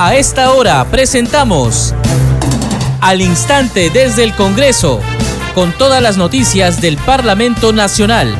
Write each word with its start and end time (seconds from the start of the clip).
A 0.00 0.14
esta 0.14 0.52
hora 0.52 0.84
presentamos 0.84 1.92
Al 3.00 3.20
Instante 3.20 3.90
desde 3.90 4.22
el 4.22 4.32
Congreso, 4.32 5.00
con 5.56 5.72
todas 5.72 6.00
las 6.00 6.16
noticias 6.16 6.80
del 6.80 6.96
Parlamento 6.98 7.72
Nacional. 7.72 8.38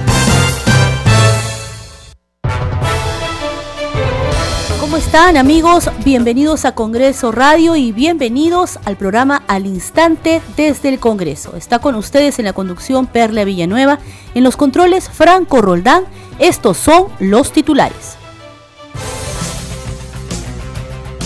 ¿Cómo 4.79 4.98
están 4.98 5.36
amigos? 5.36 5.91
Bienvenidos 6.05 6.64
a 6.64 6.77
Congreso 6.77 7.32
Radio 7.32 7.75
y 7.75 7.90
bienvenidos 7.90 8.79
al 8.84 8.96
programa 8.96 9.43
Al 9.48 9.66
Instante 9.66 10.40
desde 10.56 10.90
el 10.90 11.00
Congreso. 11.00 11.56
Está 11.56 11.80
con 11.80 11.96
ustedes 11.96 12.38
en 12.38 12.45
la 12.45 12.52
conducción 12.52 13.09
Perla 13.09 13.43
Villanueva, 13.43 13.98
en 14.36 14.45
los 14.45 14.56
controles 14.56 15.11
Franco 15.11 15.61
Roldán. 15.61 16.04
Estos 16.38 16.77
son 16.77 17.06
los 17.18 17.50
titulares. 17.50 18.18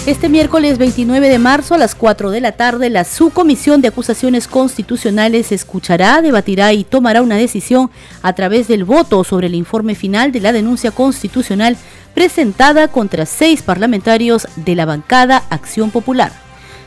Este 0.05 0.29
miércoles 0.29 0.79
29 0.79 1.29
de 1.29 1.38
marzo 1.38 1.77
a 1.77 1.79
las 1.79 1.95
4 1.95 2.33
de 2.33 2.41
la 2.41 2.51
tarde, 2.51 2.91
la 2.91 3.05
Subcomisión 3.05 3.80
de 3.80 3.87
Acusaciones 3.87 4.48
Constitucionales 4.48 5.52
escuchará, 5.52 6.20
debatirá 6.23 6.73
y 6.73 6.83
tomará 6.83 7.23
una 7.23 7.37
decisión 7.37 7.88
a 8.20 8.33
través 8.33 8.66
del 8.66 8.83
voto 8.83 9.23
sobre 9.23 9.46
el 9.46 9.55
informe 9.55 9.95
final 9.95 10.33
de 10.33 10.41
la 10.41 10.51
denuncia 10.51 10.91
constitucional 10.91 11.77
presentada 12.15 12.88
contra 12.88 13.27
seis 13.27 13.62
parlamentarios 13.62 14.48
de 14.57 14.74
la 14.74 14.87
bancada 14.87 15.45
Acción 15.51 15.93
Popular. 15.93 16.32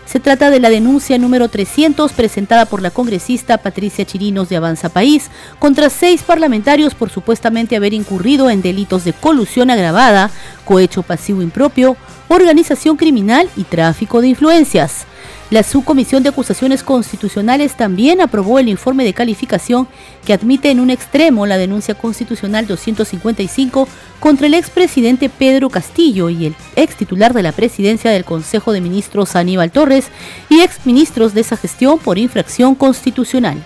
Se 0.06 0.20
trata 0.20 0.52
de 0.52 0.60
la 0.60 0.70
denuncia 0.70 1.18
número 1.18 1.50
300 1.50 2.14
presentada 2.14 2.66
por 2.66 2.82
la 2.82 2.92
congresista 2.92 3.58
Patricia 3.58 4.06
Chirinos 4.06 4.50
de 4.50 4.56
Avanza 4.56 4.90
País 4.90 5.32
contra 5.58 5.90
seis 5.90 6.22
parlamentarios 6.22 6.94
por 6.94 7.10
supuestamente 7.10 7.76
haber 7.76 7.94
incurrido 7.94 8.50
en 8.50 8.62
delitos 8.62 9.04
de 9.04 9.14
colusión 9.14 9.72
agravada, 9.72 10.30
cohecho 10.64 11.02
pasivo 11.02 11.42
impropio, 11.42 11.98
organización 12.28 12.98
criminal 12.98 13.50
y 13.56 13.64
tráfico 13.64 14.22
de 14.22 14.28
influencias. 14.28 15.08
La 15.56 15.64
Subcomisión 15.64 16.22
de 16.22 16.28
Acusaciones 16.28 16.84
Constitucionales 16.84 17.76
también 17.78 18.20
aprobó 18.20 18.60
el 18.60 18.68
informe 18.68 19.06
de 19.06 19.14
calificación 19.14 19.88
que 20.26 20.34
admite 20.34 20.70
en 20.70 20.82
un 20.82 20.90
extremo 20.90 21.46
la 21.46 21.58
denuncia 21.58 21.96
constitucional 21.96 22.68
255 22.68 23.88
contra 24.20 24.48
el 24.48 24.54
expresidente 24.54 25.30
Pedro 25.30 25.70
Castillo 25.70 26.30
y 26.30 26.48
el 26.48 26.56
ex 26.76 26.98
titular 26.98 27.34
de 27.34 27.42
la 27.42 27.54
presidencia 27.54 28.12
del 28.12 28.26
Consejo 28.26 28.74
de 28.74 28.82
Ministros 28.82 29.38
Aníbal 29.38 29.72
Torres 29.72 30.08
y 30.50 30.60
exministros 30.60 31.34
de 31.34 31.40
esa 31.40 31.56
gestión 31.56 32.00
por 32.00 32.18
infracción 32.18 32.76
constitucional. 32.76 33.64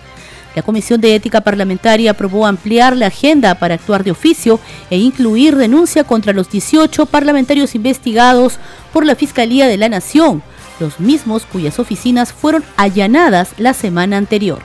La 0.54 0.62
Comisión 0.62 1.00
de 1.00 1.16
Ética 1.16 1.40
Parlamentaria 1.40 2.12
aprobó 2.12 2.46
ampliar 2.46 2.96
la 2.96 3.08
agenda 3.08 3.56
para 3.56 3.74
actuar 3.74 4.04
de 4.04 4.12
oficio 4.12 4.60
e 4.90 4.98
incluir 4.98 5.56
denuncia 5.56 6.04
contra 6.04 6.32
los 6.32 6.48
18 6.50 7.06
parlamentarios 7.06 7.74
investigados 7.74 8.60
por 8.92 9.04
la 9.04 9.16
Fiscalía 9.16 9.66
de 9.66 9.76
la 9.76 9.88
Nación 9.88 10.44
los 10.80 11.00
mismos 11.00 11.46
cuyas 11.46 11.78
oficinas 11.78 12.32
fueron 12.32 12.64
allanadas 12.76 13.50
la 13.58 13.74
semana 13.74 14.16
anterior. 14.16 14.60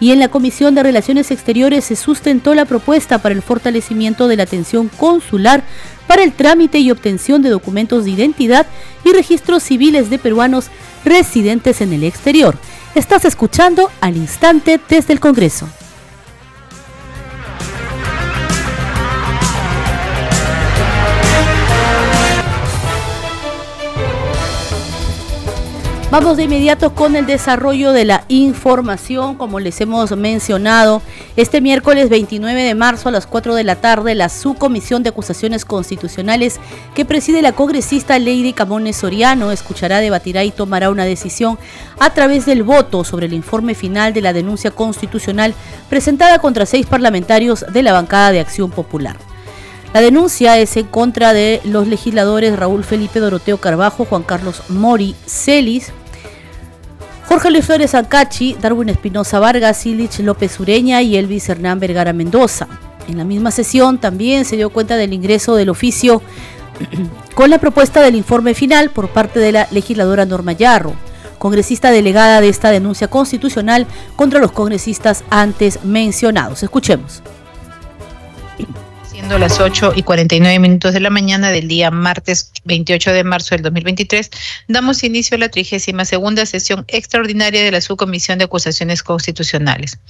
Y 0.00 0.10
en 0.10 0.18
la 0.18 0.28
Comisión 0.28 0.74
de 0.74 0.82
Relaciones 0.82 1.30
Exteriores 1.30 1.84
se 1.84 1.94
sustentó 1.94 2.54
la 2.54 2.64
propuesta 2.64 3.18
para 3.18 3.34
el 3.34 3.42
fortalecimiento 3.42 4.26
de 4.26 4.36
la 4.36 4.42
atención 4.42 4.88
consular 4.88 5.62
para 6.08 6.24
el 6.24 6.32
trámite 6.32 6.80
y 6.80 6.90
obtención 6.90 7.40
de 7.40 7.50
documentos 7.50 8.04
de 8.04 8.10
identidad 8.10 8.66
y 9.04 9.12
registros 9.12 9.62
civiles 9.62 10.10
de 10.10 10.18
peruanos 10.18 10.66
residentes 11.04 11.80
en 11.80 11.92
el 11.92 12.02
exterior. 12.02 12.56
Estás 12.94 13.24
escuchando 13.24 13.90
al 14.00 14.16
instante 14.16 14.80
desde 14.88 15.12
el 15.12 15.20
Congreso. 15.20 15.68
Vamos 26.12 26.36
de 26.36 26.42
inmediato 26.42 26.94
con 26.94 27.16
el 27.16 27.24
desarrollo 27.24 27.92
de 27.92 28.04
la 28.04 28.24
información, 28.28 29.34
como 29.34 29.60
les 29.60 29.80
hemos 29.80 30.14
mencionado. 30.14 31.00
Este 31.36 31.62
miércoles 31.62 32.10
29 32.10 32.64
de 32.64 32.74
marzo 32.74 33.08
a 33.08 33.12
las 33.12 33.26
4 33.26 33.54
de 33.54 33.64
la 33.64 33.76
tarde, 33.76 34.14
la 34.14 34.28
Subcomisión 34.28 35.02
de 35.02 35.08
Acusaciones 35.08 35.64
Constitucionales 35.64 36.60
que 36.94 37.06
preside 37.06 37.40
la 37.40 37.52
congresista 37.52 38.18
Lady 38.18 38.52
Camones 38.52 38.96
Soriano 38.96 39.52
escuchará, 39.52 40.00
debatirá 40.00 40.44
y 40.44 40.50
tomará 40.50 40.90
una 40.90 41.06
decisión 41.06 41.58
a 41.98 42.12
través 42.12 42.44
del 42.44 42.62
voto 42.62 43.04
sobre 43.04 43.24
el 43.24 43.32
informe 43.32 43.74
final 43.74 44.12
de 44.12 44.20
la 44.20 44.34
denuncia 44.34 44.70
constitucional 44.70 45.54
presentada 45.88 46.40
contra 46.40 46.66
seis 46.66 46.84
parlamentarios 46.84 47.64
de 47.72 47.82
la 47.82 47.94
bancada 47.94 48.32
de 48.32 48.40
Acción 48.40 48.70
Popular. 48.70 49.16
La 49.94 50.02
denuncia 50.02 50.58
es 50.58 50.76
en 50.76 50.88
contra 50.88 51.32
de 51.32 51.62
los 51.64 51.88
legisladores 51.88 52.58
Raúl 52.58 52.84
Felipe 52.84 53.18
Doroteo 53.18 53.56
Carbajo, 53.56 54.04
Juan 54.04 54.24
Carlos 54.24 54.62
Mori 54.68 55.14
Celis, 55.26 55.90
Jorge 57.26 57.50
Luis 57.50 57.64
Flores 57.64 57.94
Ancachi, 57.94 58.56
Darwin 58.60 58.88
Espinosa 58.88 59.38
Vargas, 59.38 59.86
Ilich 59.86 60.18
López 60.20 60.58
Ureña 60.60 61.02
y 61.02 61.16
Elvis 61.16 61.48
Hernán 61.48 61.80
Vergara 61.80 62.12
Mendoza. 62.12 62.68
En 63.08 63.16
la 63.18 63.24
misma 63.24 63.50
sesión 63.50 63.98
también 63.98 64.44
se 64.44 64.56
dio 64.56 64.70
cuenta 64.70 64.96
del 64.96 65.12
ingreso 65.12 65.54
del 65.54 65.70
oficio 65.70 66.22
con 67.34 67.50
la 67.50 67.58
propuesta 67.58 68.00
del 68.02 68.16
informe 68.16 68.54
final 68.54 68.90
por 68.90 69.08
parte 69.08 69.40
de 69.40 69.52
la 69.52 69.68
legisladora 69.70 70.26
Norma 70.26 70.52
Yarro, 70.52 70.94
congresista 71.38 71.90
delegada 71.90 72.40
de 72.40 72.48
esta 72.48 72.70
denuncia 72.70 73.08
constitucional 73.08 73.86
contra 74.16 74.40
los 74.40 74.52
congresistas 74.52 75.24
antes 75.30 75.84
mencionados. 75.84 76.62
Escuchemos 76.62 77.22
siendo 79.22 79.38
las 79.38 79.60
8 79.60 79.92
y 79.94 80.02
49 80.02 80.58
minutos 80.58 80.94
de 80.94 80.98
la 80.98 81.08
mañana 81.08 81.52
del 81.52 81.68
día 81.68 81.92
martes 81.92 82.50
28 82.64 83.12
de 83.12 83.22
marzo 83.22 83.54
del 83.54 83.62
2023, 83.62 84.28
damos 84.66 85.04
inicio 85.04 85.36
a 85.36 85.38
la 85.38 85.48
32 85.48 86.08
segunda 86.08 86.44
sesión 86.44 86.84
extraordinaria 86.88 87.62
de 87.62 87.70
la 87.70 87.80
Subcomisión 87.80 88.38
de 88.38 88.46
Acusaciones 88.46 89.04
Constitucionales. 89.04 90.00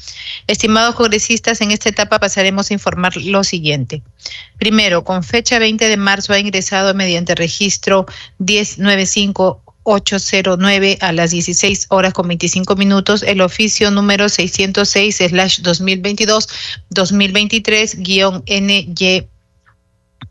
Estimados 0.46 0.94
congresistas, 0.94 1.60
en 1.60 1.72
esta 1.72 1.90
etapa 1.90 2.20
pasaremos 2.20 2.70
a 2.70 2.72
informar 2.72 3.14
lo 3.18 3.44
siguiente. 3.44 4.02
Primero, 4.56 5.04
con 5.04 5.22
fecha 5.22 5.58
20 5.58 5.88
de 5.88 5.96
marzo 5.98 6.32
ha 6.32 6.38
ingresado 6.38 6.94
mediante 6.94 7.34
registro 7.34 8.06
1095 8.38 9.71
809 9.84 10.98
a 11.00 11.12
las 11.12 11.30
16 11.30 11.86
horas 11.90 12.12
con 12.12 12.28
25 12.28 12.76
minutos. 12.76 13.22
El 13.22 13.40
oficio 13.40 13.90
número 13.90 14.28
606 14.28 15.16
slash 15.16 15.60
2022 15.60 16.48
2023 16.90 18.02
guion 18.02 18.44
NY 18.46 19.28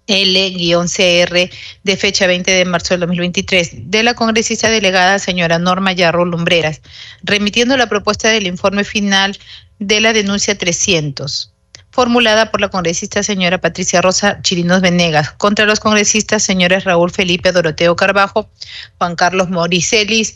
L-CR 0.08 1.50
de 1.84 1.98
fecha 1.98 2.28
20 2.28 2.52
de 2.52 2.66
marzo 2.66 2.94
del 2.94 3.02
2023 3.02 3.92
de 3.92 4.04
la 4.04 4.14
congresista 4.14 4.70
delegada 4.70 5.20
señora 5.20 5.60
Norma 5.60 5.94
Yarro 5.94 6.26
Lumbreras, 6.26 6.82
remitiendo 7.24 7.78
la 7.78 7.88
propuesta 7.88 8.30
del 8.30 8.48
informe 8.48 8.84
final 8.84 9.38
de 9.80 10.02
la 10.02 10.14
denuncia 10.14 10.58
300 10.58 11.51
formulada 11.92 12.52
por 12.52 12.62
la 12.62 12.70
congresista 12.70 13.22
señora 13.22 13.60
Patricia 13.60 14.02
Rosa 14.02 14.42
Chirinos 14.42 14.82
Venegas. 14.82 15.32
Contra 15.32 15.66
los 15.66 15.80
congresistas 15.80 16.44
señores 16.44 16.86
Raúl 16.86 17.12
Felipe 17.12 17.52
Doroteo 17.52 17.96
Carbajo, 17.96 18.50
Juan 18.98 19.16
Carlos 19.16 19.50
Moricelis, 19.50 20.36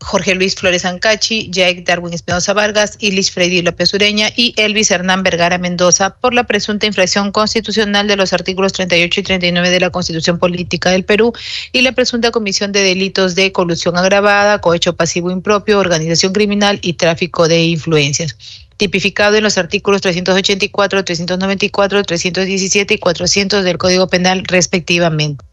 Jorge 0.00 0.34
Luis 0.34 0.54
Flores 0.54 0.84
Ancachi, 0.84 1.50
Jake 1.50 1.82
Darwin 1.82 2.14
Espinosa 2.14 2.52
Vargas, 2.52 2.96
Ilis 3.00 3.30
Freddy 3.30 3.62
López 3.62 3.92
Ureña 3.94 4.30
y 4.34 4.54
Elvis 4.56 4.90
Hernán 4.90 5.22
Vergara 5.22 5.58
Mendoza 5.58 6.16
por 6.16 6.34
la 6.34 6.44
presunta 6.44 6.86
infracción 6.86 7.32
constitucional 7.32 8.08
de 8.08 8.16
los 8.16 8.32
artículos 8.32 8.72
38 8.72 9.20
y 9.20 9.22
39 9.22 9.70
de 9.70 9.80
la 9.80 9.90
Constitución 9.90 10.38
Política 10.38 10.90
del 10.90 11.04
Perú 11.04 11.32
y 11.72 11.82
la 11.82 11.92
presunta 11.92 12.30
comisión 12.30 12.72
de 12.72 12.82
delitos 12.82 13.34
de 13.34 13.52
colusión 13.52 13.96
agravada, 13.96 14.60
cohecho 14.60 14.96
pasivo 14.96 15.30
impropio, 15.30 15.78
organización 15.78 16.32
criminal 16.32 16.78
y 16.82 16.94
tráfico 16.94 17.48
de 17.48 17.62
influencias 17.64 18.36
tipificado 18.80 19.36
en 19.36 19.42
los 19.42 19.58
artículos 19.58 20.00
384, 20.00 21.04
394, 21.04 22.02
317 22.02 22.94
y 22.94 22.98
400 22.98 23.62
del 23.62 23.76
Código 23.76 24.08
Penal 24.08 24.42
respectivamente. 24.46 25.44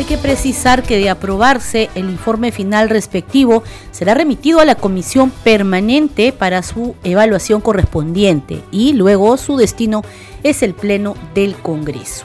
Hay 0.00 0.06
que 0.06 0.16
precisar 0.16 0.82
que 0.82 0.96
de 0.96 1.10
aprobarse 1.10 1.90
el 1.94 2.08
informe 2.08 2.52
final 2.52 2.88
respectivo 2.88 3.62
será 3.90 4.14
remitido 4.14 4.60
a 4.60 4.64
la 4.64 4.74
comisión 4.74 5.30
permanente 5.30 6.32
para 6.32 6.62
su 6.62 6.94
evaluación 7.04 7.60
correspondiente 7.60 8.62
y 8.70 8.94
luego 8.94 9.36
su 9.36 9.58
destino 9.58 10.02
es 10.42 10.62
el 10.62 10.72
Pleno 10.72 11.16
del 11.34 11.54
Congreso. 11.54 12.24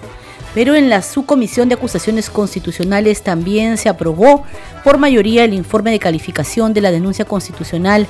Pero 0.54 0.74
en 0.74 0.88
la 0.88 1.02
subcomisión 1.02 1.68
de 1.68 1.76
acusaciones 1.76 2.30
constitucionales 2.30 3.24
también 3.24 3.78
se 3.78 3.90
aprobó 3.90 4.46
por 4.86 4.98
mayoría 4.98 5.44
el 5.44 5.54
informe 5.54 5.92
de 5.92 6.00
calificación 6.00 6.74
de 6.74 6.80
la 6.80 6.92
denuncia 6.92 7.26
constitucional 7.26 8.08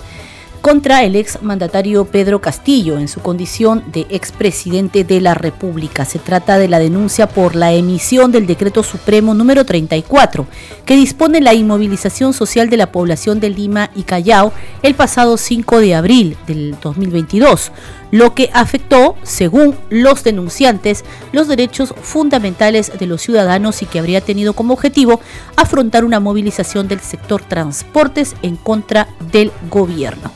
contra 0.66 1.04
el 1.04 1.16
ex 1.16 1.44
mandatario 1.44 2.06
Pedro 2.06 2.42
Castillo 2.42 2.98
en 2.98 3.08
su 3.08 3.20
condición 3.20 3.84
de 3.92 4.08
expresidente 4.10 5.04
de 5.04 5.22
la 5.22 5.36
República. 5.36 6.06
Se 6.06 6.18
trata 6.18 6.58
de 6.58 6.68
la 6.68 6.80
denuncia 6.80 7.30
por 7.30 7.56
la 7.56 7.72
emisión 7.72 8.32
del 8.32 8.48
decreto 8.48 8.82
supremo 8.82 9.36
número 9.36 9.64
34, 9.64 10.48
que 10.84 10.96
dispone 10.96 11.40
la 11.40 11.54
inmovilización 11.54 12.34
social 12.34 12.68
de 12.72 12.78
la 12.78 12.92
población 12.92 13.40
de 13.40 13.52
Lima 13.52 13.92
y 13.96 14.02
Callao 14.02 14.54
el 14.82 14.96
pasado 14.96 15.38
5 15.38 15.82
de 15.82 15.94
abril 15.94 16.36
del 16.48 16.76
2022 16.82 17.72
lo 18.10 18.34
que 18.34 18.50
afectó, 18.54 19.18
según 19.24 19.76
los 19.90 20.24
denunciantes, 20.24 21.04
los 21.32 21.48
derechos 21.48 21.94
fundamentales 22.02 22.92
de 22.98 23.06
los 23.06 23.22
ciudadanos 23.22 23.82
y 23.82 23.86
que 23.86 24.00
habría 24.00 24.22
tenido 24.22 24.54
como 24.54 24.74
objetivo 24.74 25.20
afrontar 25.58 26.06
una 26.06 26.20
movilización 26.20 26.88
del 26.88 27.02
sector 27.02 27.44
transportes 27.44 28.36
en 28.42 28.56
contra 28.56 29.10
del 29.32 29.52
gobierno. 29.70 30.32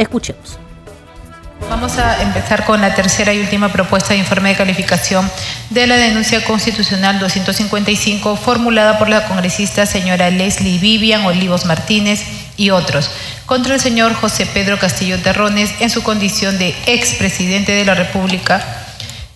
Escuchemos. 0.00 0.58
Vamos 1.68 1.98
a 1.98 2.22
empezar 2.22 2.64
con 2.64 2.80
la 2.80 2.94
tercera 2.94 3.34
y 3.34 3.40
última 3.40 3.70
propuesta 3.70 4.14
de 4.14 4.18
informe 4.20 4.48
de 4.48 4.56
calificación 4.56 5.30
de 5.68 5.86
la 5.86 5.96
denuncia 5.96 6.42
constitucional 6.42 7.18
255 7.18 8.34
formulada 8.36 8.98
por 8.98 9.10
la 9.10 9.28
congresista 9.28 9.84
señora 9.84 10.30
Leslie 10.30 10.78
Vivian 10.78 11.26
Olivos 11.26 11.66
Martínez 11.66 12.24
y 12.56 12.70
otros 12.70 13.10
contra 13.44 13.74
el 13.74 13.80
señor 13.80 14.14
José 14.14 14.46
Pedro 14.46 14.78
Castillo 14.78 15.20
Terrones 15.20 15.70
en 15.80 15.90
su 15.90 16.02
condición 16.02 16.56
de 16.56 16.74
expresidente 16.86 17.72
de 17.72 17.84
la 17.84 17.94
República, 17.94 18.64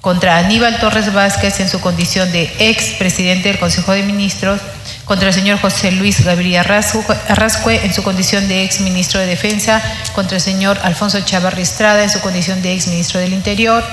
contra 0.00 0.38
Aníbal 0.38 0.78
Torres 0.78 1.12
Vázquez 1.12 1.60
en 1.60 1.68
su 1.68 1.80
condición 1.80 2.32
de 2.32 2.50
expresidente 2.58 3.48
del 3.48 3.58
Consejo 3.58 3.92
de 3.92 4.02
Ministros, 4.02 4.62
contra 5.04 5.28
el 5.28 5.34
señor 5.34 5.60
José 5.60 5.92
Luis 5.92 6.24
Gabriel 6.24 6.64
Arrascue 7.28 7.84
en 7.84 7.92
su 7.92 8.02
condición 8.02 8.48
de 8.48 8.64
ex 8.64 8.80
ministro 8.80 9.20
de 9.20 9.26
Defensa, 9.26 9.82
contra 10.14 10.36
el 10.36 10.42
señor 10.42 10.78
Alfonso 10.82 11.20
Chavarri 11.20 11.62
Estrada 11.62 12.02
en 12.02 12.10
su 12.10 12.20
condición 12.20 12.62
de 12.62 12.74
ex 12.74 12.88
ministro 12.88 13.20
del 13.20 13.32
Interior, 13.32 13.84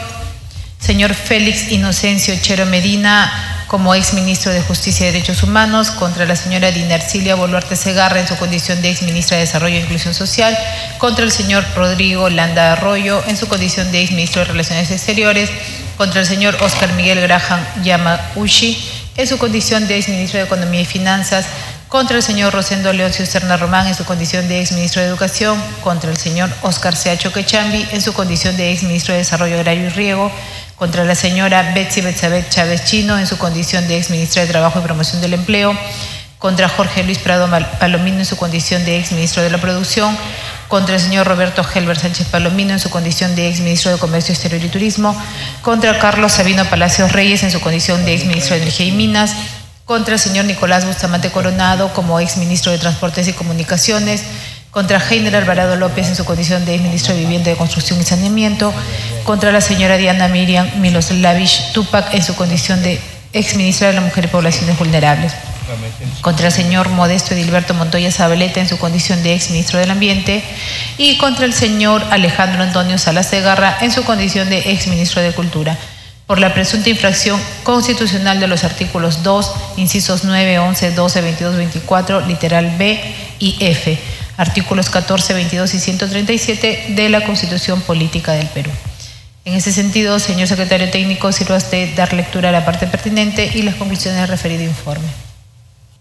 señor 0.80 1.14
Félix 1.14 1.72
Inocencio 1.72 2.36
Chero 2.42 2.66
Medina 2.66 3.58
como 3.68 3.96
ex 3.96 4.14
ministro 4.14 4.52
de 4.52 4.62
Justicia 4.62 5.08
y 5.08 5.14
Derechos 5.14 5.44
Humanos, 5.44 5.92
contra 5.92 6.26
la 6.26 6.36
señora 6.36 6.72
Dinarcilia 6.72 7.36
Boluarte 7.36 7.78
Segarra 7.78 8.20
en 8.20 8.28
su 8.28 8.36
condición 8.36 8.82
de 8.82 8.90
ex 8.90 9.02
ministra 9.04 9.38
de 9.38 9.46
Desarrollo 9.46 9.78
e 9.78 9.80
Inclusión 9.80 10.14
Social, 10.14 10.58
contra 10.98 11.24
el 11.24 11.32
señor 11.32 11.64
Rodrigo 11.74 12.30
Landa 12.30 12.74
Arroyo 12.74 13.24
en 13.28 13.38
su 13.38 13.48
condición 13.48 13.90
de 13.94 14.02
ex 14.02 14.12
ministro 14.12 14.42
de 14.42 14.52
Relaciones 14.52 14.92
Exteriores, 14.92 15.50
contra 15.96 16.20
el 16.20 16.26
señor 16.26 16.58
Oscar 16.62 16.92
Miguel 16.94 17.22
Graham 17.22 17.64
Yamauchi 17.82 18.91
en 19.18 19.28
su 19.28 19.38
condición 19.38 19.88
de 19.88 19.98
exministro 19.98 20.40
de 20.40 20.46
Economía 20.46 20.82
y 20.82 20.86
Finanzas, 20.86 21.46
contra 21.88 22.16
el 22.16 22.24
señor 22.24 22.54
Rosendo 22.54 22.94
Leoncio 22.94 23.26
Cerna 23.26 23.58
Román 23.58 23.86
en 23.86 23.96
su 23.96 24.06
condición 24.06 24.48
de 24.48 24.62
exministro 24.62 25.02
de 25.02 25.10
Educación, 25.10 25.62
contra 25.84 26.10
el 26.10 26.18
señor 26.18 26.50
Oscar 26.62 26.96
C. 26.96 27.18
Quechambi 27.18 27.86
en 27.92 28.02
su 28.02 28.14
condición 28.14 28.56
de 28.56 28.72
exministro 28.72 29.14
de 29.14 29.20
Desarrollo 29.20 29.56
Agrario 29.56 29.88
y 29.88 29.90
Riego, 29.90 30.32
contra 30.78 31.04
la 31.04 31.16
señora 31.16 31.74
Betsy 31.76 32.02
Betzabet 32.02 32.50
Chávez 32.50 32.86
Chino 32.86 33.20
en 33.20 33.28
su 33.28 33.38
condición 33.38 33.88
de 33.88 33.98
exministra 33.98 34.44
de 34.44 34.48
Trabajo 34.48 34.80
y 34.80 34.84
Promoción 34.84 35.22
del 35.22 35.34
Empleo, 35.34 35.78
contra 36.40 36.70
Jorge 36.70 37.04
Luis 37.04 37.20
Prado 37.20 37.48
Palomino 37.80 38.18
en 38.18 38.26
su 38.26 38.36
condición 38.36 38.84
de 38.84 38.98
exministro 38.98 39.44
de 39.44 39.52
la 39.52 39.60
Producción, 39.60 40.18
contra 40.72 40.96
el 40.96 41.02
señor 41.02 41.28
Roberto 41.28 41.66
Helber 41.76 42.00
Sánchez 42.00 42.28
Palomino 42.28 42.72
en 42.72 42.80
su 42.80 42.90
condición 42.90 43.36
de 43.36 43.50
exministro 43.50 43.92
de 43.92 43.98
Comercio 43.98 44.34
Exterior 44.34 44.64
y 44.64 44.70
Turismo, 44.70 45.14
contra 45.62 46.00
Carlos 46.00 46.32
Sabino 46.32 46.64
Palacios 46.64 47.12
Reyes 47.12 47.44
en 47.44 47.52
su 47.52 47.60
condición 47.60 48.06
de 48.06 48.14
exministro 48.14 48.56
de 48.56 48.62
Energía 48.62 48.86
y 48.86 48.94
Minas, 48.94 49.36
contra 49.84 50.14
el 50.14 50.20
señor 50.22 50.46
Nicolás 50.46 50.86
Bustamante 50.86 51.30
Coronado 51.30 51.92
como 51.92 52.22
exministro 52.22 52.72
de 52.72 52.78
Transportes 52.78 53.28
y 53.28 53.34
Comunicaciones, 53.34 54.24
contra 54.72 54.98
Heiner 54.98 55.36
Alvarado 55.36 55.76
López 55.76 56.08
en 56.08 56.16
su 56.16 56.24
condición 56.24 56.64
de 56.64 56.76
exministro 56.76 57.16
de 57.16 57.20
Vivienda 57.20 57.50
de 57.50 57.58
Construcción 57.58 58.00
y 58.00 58.06
Saneamiento, 58.06 58.74
contra 59.26 59.52
la 59.52 59.60
señora 59.60 59.98
Diana 59.98 60.30
Miriam 60.30 60.70
Miloslavich 60.80 61.74
Tupac 61.74 62.14
en 62.14 62.24
su 62.24 62.34
condición 62.36 62.82
de 62.82 62.98
exministra 63.34 63.88
de 63.88 63.94
la 63.96 64.02
Mujer 64.02 64.24
y 64.24 64.28
Poblaciones 64.30 64.80
Vulnerables 64.80 65.34
contra 66.22 66.48
el 66.48 66.54
señor 66.54 66.90
Modesto 66.90 67.34
Edilberto 67.34 67.74
Montoya 67.74 68.12
Zabaleta 68.12 68.60
en 68.60 68.68
su 68.68 68.78
condición 68.78 69.24
de 69.24 69.34
ex 69.34 69.50
ministro 69.50 69.80
del 69.80 69.92
Ambiente 69.92 70.44
y 70.98 71.18
contra 71.18 71.46
el 71.46 71.54
señor 71.54 72.04
Alejandro 72.12 72.64
Antonio 72.64 72.98
Salas 72.98 73.28
Segarra 73.28 73.78
en 73.82 73.92
su 73.92 74.04
condición 74.04 74.50
de 74.50 74.72
ex 74.72 74.88
ministro 74.88 75.22
de 75.22 75.32
Cultura 75.32 75.78
por 76.32 76.40
la 76.40 76.54
presunta 76.54 76.90
infracción 76.90 77.38
constitucional 77.64 78.40
de 78.40 78.48
los 78.48 78.64
artículos 78.64 79.22
2, 79.22 79.52
incisos 79.76 80.24
9, 80.24 80.60
11, 80.60 80.92
12, 80.92 81.22
22, 81.22 81.56
24, 81.58 82.22
literal 82.22 82.74
B 82.78 83.02
y 83.40 83.58
F, 83.60 84.00
artículos 84.38 84.90
14, 84.90 85.34
22 85.34 85.74
y 85.74 85.80
137 85.80 86.86
de 86.96 87.10
la 87.10 87.26
Constitución 87.26 87.82
Política 87.82 88.32
del 88.32 88.48
Perú. 88.48 88.72
En 89.44 89.56
ese 89.56 89.74
sentido, 89.74 90.20
señor 90.20 90.48
secretario 90.48 90.90
técnico, 90.90 91.34
sirva 91.34 91.58
usted 91.58 91.94
dar 91.96 92.14
lectura 92.14 92.48
a 92.48 92.52
la 92.54 92.64
parte 92.64 92.88
pertinente 92.88 93.52
y 93.54 93.64
las 93.64 93.76
conclusiones 93.76 94.22
del 94.22 94.30
referido 94.30 94.64
informe. 94.64 95.31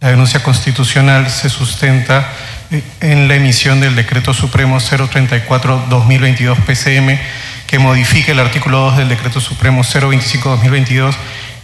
La 0.01 0.09
denuncia 0.09 0.43
constitucional 0.43 1.29
se 1.29 1.51
sustenta 1.51 2.27
eh, 2.71 2.83
en 3.03 3.29
la 3.29 3.35
emisión 3.35 3.83
del 3.83 3.95
Decreto 3.95 4.33
Supremo 4.33 4.79
034-2022 4.79 6.57
PCM, 6.57 7.19
que 7.67 7.79
modifica 7.79 8.33
el 8.33 8.41
artículo 8.41 8.79
2 8.79 8.97
del 8.97 9.11
Decreto 9.11 9.43
Supremo 9.43 9.83
025-2022, 9.83 11.15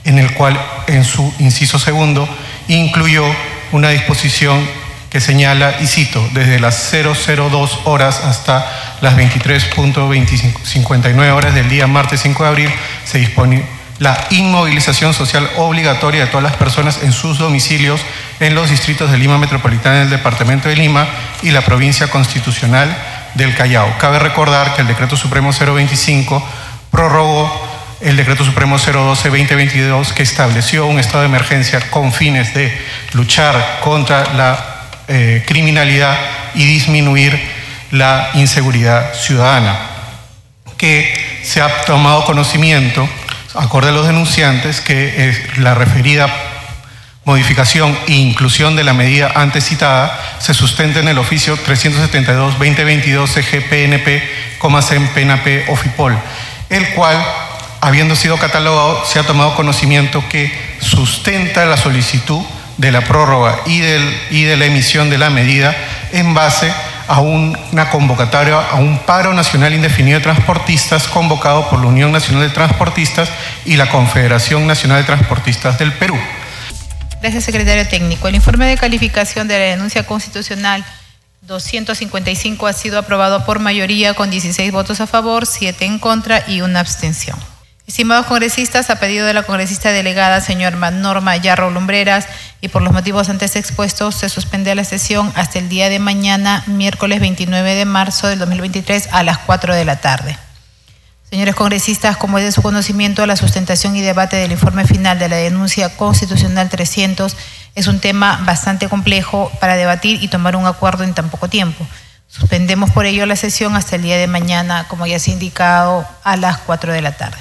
en 0.04 0.18
el 0.18 0.34
cual, 0.34 0.60
en 0.86 1.04
su 1.04 1.32
inciso 1.38 1.78
segundo, 1.78 2.28
incluyó 2.68 3.24
una 3.72 3.88
disposición 3.88 4.68
que 5.08 5.22
señala, 5.22 5.80
y 5.80 5.86
cito, 5.86 6.28
desde 6.34 6.60
las 6.60 6.92
002 6.92 7.78
horas 7.84 8.20
hasta 8.20 8.70
las 9.00 9.16
23.59 9.16 11.32
horas 11.32 11.54
del 11.54 11.70
día 11.70 11.86
martes 11.86 12.20
5 12.20 12.42
de 12.42 12.48
abril, 12.50 12.70
se 13.06 13.16
dispone 13.16 13.64
la 13.98 14.26
inmovilización 14.28 15.14
social 15.14 15.48
obligatoria 15.56 16.26
de 16.26 16.26
todas 16.26 16.44
las 16.44 16.56
personas 16.56 17.02
en 17.02 17.12
sus 17.12 17.38
domicilios 17.38 18.02
en 18.40 18.54
los 18.54 18.70
distritos 18.70 19.10
de 19.10 19.18
Lima 19.18 19.38
Metropolitana 19.38 20.00
del 20.00 20.10
Departamento 20.10 20.68
de 20.68 20.76
Lima 20.76 21.06
y 21.42 21.50
la 21.50 21.62
provincia 21.62 22.08
constitucional 22.08 22.96
del 23.34 23.54
Callao. 23.54 23.98
Cabe 23.98 24.18
recordar 24.18 24.74
que 24.74 24.82
el 24.82 24.88
Decreto 24.88 25.16
Supremo 25.16 25.52
025 25.52 26.42
prorrogó 26.90 27.50
el 28.00 28.16
Decreto 28.16 28.44
Supremo 28.44 28.76
012-2022 28.78 30.12
que 30.12 30.22
estableció 30.22 30.86
un 30.86 30.98
estado 30.98 31.20
de 31.20 31.26
emergencia 31.26 31.90
con 31.90 32.12
fines 32.12 32.52
de 32.54 32.76
luchar 33.14 33.80
contra 33.82 34.34
la 34.34 34.76
eh, 35.08 35.44
criminalidad 35.46 36.18
y 36.54 36.64
disminuir 36.66 37.38
la 37.92 38.30
inseguridad 38.34 39.14
ciudadana, 39.14 39.78
que 40.76 41.40
se 41.42 41.62
ha 41.62 41.84
tomado 41.84 42.24
conocimiento 42.24 43.08
acorde 43.54 43.88
a 43.88 43.92
los 43.92 44.06
denunciantes, 44.06 44.80
que 44.80 45.42
la 45.58 45.74
referida 45.74 46.28
modificación 47.26 47.98
e 48.06 48.12
inclusión 48.12 48.76
de 48.76 48.84
la 48.84 48.94
medida 48.94 49.32
antes 49.34 49.64
citada 49.64 50.16
se 50.38 50.54
sustenta 50.54 51.00
en 51.00 51.08
el 51.08 51.18
oficio 51.18 51.58
372-2022 51.58 53.26
CGPNP, 53.26 54.22
PNP, 55.12 55.64
OFIPOL, 55.68 56.16
el 56.70 56.88
cual, 56.90 57.20
habiendo 57.80 58.14
sido 58.14 58.38
catalogado, 58.38 59.04
se 59.04 59.18
ha 59.18 59.24
tomado 59.24 59.56
conocimiento 59.56 60.22
que 60.28 60.52
sustenta 60.78 61.66
la 61.66 61.76
solicitud 61.76 62.40
de 62.76 62.92
la 62.92 63.00
prórroga 63.00 63.58
y 63.66 63.80
de 63.80 64.56
la 64.56 64.64
emisión 64.66 65.10
de 65.10 65.18
la 65.18 65.28
medida 65.28 65.76
en 66.12 66.32
base 66.32 66.72
a 67.08 67.20
una 67.20 67.90
convocatoria 67.90 68.60
a 68.70 68.76
un 68.76 68.98
paro 69.00 69.32
nacional 69.32 69.74
indefinido 69.74 70.18
de 70.18 70.22
transportistas 70.22 71.08
convocado 71.08 71.68
por 71.68 71.80
la 71.80 71.86
Unión 71.86 72.12
Nacional 72.12 72.48
de 72.48 72.54
Transportistas 72.54 73.30
y 73.64 73.76
la 73.76 73.88
Confederación 73.88 74.66
Nacional 74.68 74.98
de 74.98 75.06
Transportistas 75.06 75.76
del 75.76 75.92
Perú. 75.92 76.16
Gracias, 77.20 77.44
secretario 77.44 77.88
técnico. 77.88 78.28
El 78.28 78.34
informe 78.34 78.66
de 78.66 78.76
calificación 78.76 79.48
de 79.48 79.58
la 79.58 79.64
denuncia 79.64 80.06
constitucional 80.06 80.84
255 81.42 82.66
ha 82.66 82.72
sido 82.72 82.98
aprobado 82.98 83.44
por 83.44 83.58
mayoría 83.58 84.14
con 84.14 84.30
16 84.30 84.72
votos 84.72 85.00
a 85.00 85.06
favor, 85.06 85.46
7 85.46 85.84
en 85.84 85.98
contra 85.98 86.42
y 86.48 86.60
una 86.60 86.80
abstención. 86.80 87.38
Estimados 87.86 88.26
congresistas, 88.26 88.90
a 88.90 88.98
pedido 88.98 89.26
de 89.26 89.32
la 89.32 89.44
congresista 89.44 89.92
delegada, 89.92 90.40
señor 90.40 90.74
Norma 90.74 91.36
Yarro 91.36 91.70
Lumbreras, 91.70 92.26
y 92.60 92.66
por 92.66 92.82
los 92.82 92.92
motivos 92.92 93.28
antes 93.28 93.54
expuestos, 93.54 94.16
se 94.16 94.28
suspende 94.28 94.74
la 94.74 94.82
sesión 94.82 95.32
hasta 95.36 95.60
el 95.60 95.68
día 95.68 95.88
de 95.88 96.00
mañana, 96.00 96.64
miércoles 96.66 97.20
29 97.20 97.76
de 97.76 97.84
marzo 97.84 98.26
del 98.26 98.40
2023, 98.40 99.10
a 99.12 99.22
las 99.22 99.38
4 99.38 99.76
de 99.76 99.84
la 99.84 100.00
tarde. 100.00 100.36
Señores 101.30 101.56
congresistas, 101.56 102.16
como 102.16 102.38
es 102.38 102.44
de 102.44 102.52
su 102.52 102.62
conocimiento, 102.62 103.26
la 103.26 103.34
sustentación 103.34 103.96
y 103.96 104.00
debate 104.00 104.36
del 104.36 104.52
informe 104.52 104.86
final 104.86 105.18
de 105.18 105.28
la 105.28 105.36
denuncia 105.36 105.96
constitucional 105.96 106.68
300 106.68 107.36
es 107.74 107.88
un 107.88 107.98
tema 107.98 108.40
bastante 108.44 108.88
complejo 108.88 109.50
para 109.60 109.74
debatir 109.74 110.22
y 110.22 110.28
tomar 110.28 110.54
un 110.54 110.66
acuerdo 110.66 111.02
en 111.02 111.14
tan 111.14 111.28
poco 111.28 111.48
tiempo. 111.48 111.84
Suspendemos 112.28 112.92
por 112.92 113.06
ello 113.06 113.26
la 113.26 113.34
sesión 113.34 113.74
hasta 113.74 113.96
el 113.96 114.02
día 114.02 114.18
de 114.18 114.28
mañana, 114.28 114.86
como 114.86 115.04
ya 115.04 115.18
se 115.18 115.30
ha 115.30 115.34
indicado, 115.34 116.06
a 116.22 116.36
las 116.36 116.58
4 116.58 116.92
de 116.92 117.02
la 117.02 117.16
tarde. 117.16 117.38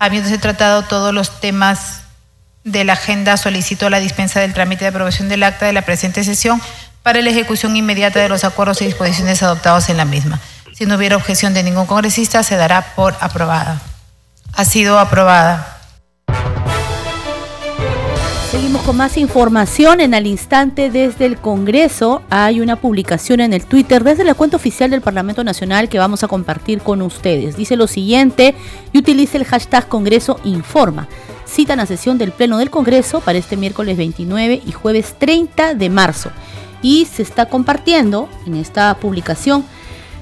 Habiéndose 0.00 0.38
tratado 0.38 0.82
todos 0.82 1.14
los 1.14 1.40
temas 1.40 2.02
de 2.64 2.84
la 2.84 2.94
agenda, 2.94 3.36
solicito 3.36 3.90
la 3.90 4.00
dispensa 4.00 4.40
del 4.40 4.54
trámite 4.54 4.84
de 4.84 4.88
aprobación 4.88 5.28
del 5.28 5.44
acta 5.44 5.66
de 5.66 5.72
la 5.72 5.82
presente 5.82 6.24
sesión 6.24 6.60
para 7.02 7.22
la 7.22 7.30
ejecución 7.30 7.76
inmediata 7.76 8.18
de 8.18 8.28
los 8.28 8.42
acuerdos 8.42 8.82
y 8.82 8.86
disposiciones 8.86 9.42
adoptados 9.42 9.88
en 9.88 9.96
la 9.96 10.04
misma. 10.04 10.40
Si 10.80 10.86
no 10.86 10.96
hubiera 10.96 11.16
objeción 11.16 11.52
de 11.52 11.62
ningún 11.62 11.84
congresista, 11.84 12.42
se 12.42 12.56
dará 12.56 12.94
por 12.94 13.14
aprobada. 13.20 13.82
Ha 14.54 14.64
sido 14.64 14.98
aprobada. 14.98 15.78
Seguimos 18.50 18.80
con 18.80 18.96
más 18.96 19.18
información. 19.18 20.00
En 20.00 20.14
al 20.14 20.26
instante 20.26 20.88
desde 20.88 21.26
el 21.26 21.36
Congreso 21.36 22.22
hay 22.30 22.62
una 22.62 22.76
publicación 22.76 23.40
en 23.40 23.52
el 23.52 23.66
Twitter 23.66 24.02
desde 24.04 24.24
la 24.24 24.32
cuenta 24.32 24.56
oficial 24.56 24.90
del 24.90 25.02
Parlamento 25.02 25.44
Nacional 25.44 25.90
que 25.90 25.98
vamos 25.98 26.24
a 26.24 26.28
compartir 26.28 26.80
con 26.80 27.02
ustedes. 27.02 27.58
Dice 27.58 27.76
lo 27.76 27.86
siguiente 27.86 28.54
y 28.90 29.00
utiliza 29.00 29.36
el 29.36 29.44
hashtag 29.44 29.86
Congreso 29.86 30.40
Informa. 30.44 31.08
Citan 31.46 31.80
a 31.80 31.84
sesión 31.84 32.16
del 32.16 32.32
Pleno 32.32 32.56
del 32.56 32.70
Congreso 32.70 33.20
para 33.20 33.36
este 33.36 33.58
miércoles 33.58 33.98
29 33.98 34.62
y 34.66 34.72
jueves 34.72 35.14
30 35.18 35.74
de 35.74 35.90
marzo. 35.90 36.30
Y 36.80 37.04
se 37.04 37.20
está 37.20 37.50
compartiendo 37.50 38.30
en 38.46 38.54
esta 38.54 38.94
publicación 38.94 39.66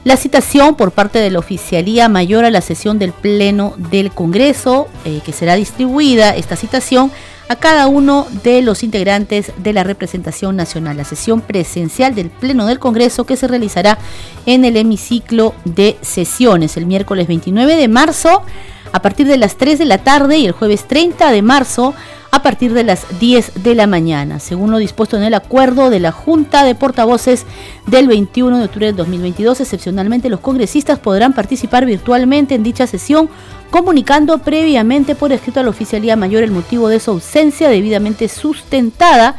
la 0.09 0.17
citación 0.17 0.75
por 0.75 0.93
parte 0.93 1.19
de 1.19 1.31
la 1.31 1.39
Oficialía 1.39 2.09
Mayor 2.09 2.47
a 2.47 2.51
la 2.51 2.63
sesión 2.63 2.99
del 2.99 3.13
Pleno 3.13 3.75
del 3.77 4.11
Congreso, 4.11 4.89
eh, 5.05 5.21
que 5.23 5.35
será 5.35 5.55
distribuida 5.55 6.35
esta 6.35 6.57
citación 6.57 7.13
a 7.51 7.57
cada 7.57 7.89
uno 7.89 8.27
de 8.43 8.63
los 8.63 8.83
integrantes 8.83 9.53
de 9.59 9.75
la 9.75 9.85
representación 9.85 10.57
nacional. 10.57 10.97
La 10.97 11.05
sesión 11.05 11.43
presencial 11.43 12.15
del 12.15 12.31
Pleno 12.31 12.65
del 12.65 12.79
Congreso 12.79 13.27
que 13.27 13.37
se 13.37 13.49
realizará 13.49 13.99
en 14.47 14.65
el 14.65 14.79
hemiciclo 14.79 15.55
de 15.67 15.99
sesiones 16.01 16.79
el 16.79 16.87
miércoles 16.87 17.29
29 17.29 17.77
de 17.77 17.89
marzo 17.89 18.45
a 18.93 19.03
partir 19.03 19.27
de 19.27 19.37
las 19.37 19.57
3 19.57 19.79
de 19.79 19.85
la 19.85 19.99
tarde 19.99 20.39
y 20.39 20.47
el 20.47 20.53
jueves 20.53 20.89
30 20.89 21.31
de 21.31 21.43
marzo 21.43 21.93
a 22.31 22.43
partir 22.43 22.75
de 22.75 22.85
las 22.85 23.19
10 23.21 23.63
de 23.63 23.75
la 23.75 23.87
mañana, 23.87 24.39
según 24.39 24.71
lo 24.71 24.79
dispuesto 24.79 25.17
en 25.17 25.23
el 25.23 25.35
acuerdo 25.35 25.91
de 25.91 26.01
la 26.01 26.13
Junta 26.13 26.65
de 26.65 26.75
Portavoces 26.75 27.47
del 27.87 28.07
21 28.07 28.59
de 28.59 28.65
octubre 28.65 28.87
del 28.87 28.97
2022. 28.97 29.61
Excepcionalmente, 29.61 30.29
los 30.29 30.41
congresistas 30.41 30.99
podrán 30.99 31.33
participar 31.33 31.87
virtualmente 31.87 32.55
en 32.55 32.63
dicha 32.63 32.87
sesión 32.87 33.31
comunicando 33.71 34.39
previamente 34.39 35.15
por 35.15 35.33
escrito 35.33 35.61
a 35.61 35.63
la 35.63 35.71
Oficialía 35.71 36.17
Mayor 36.17 36.43
el 36.43 36.51
motivo 36.51 36.89
de 36.89 37.01
su 37.01 37.13
ausencia 37.13 37.69
debidamente 37.69 38.29
sustentada. 38.29 39.37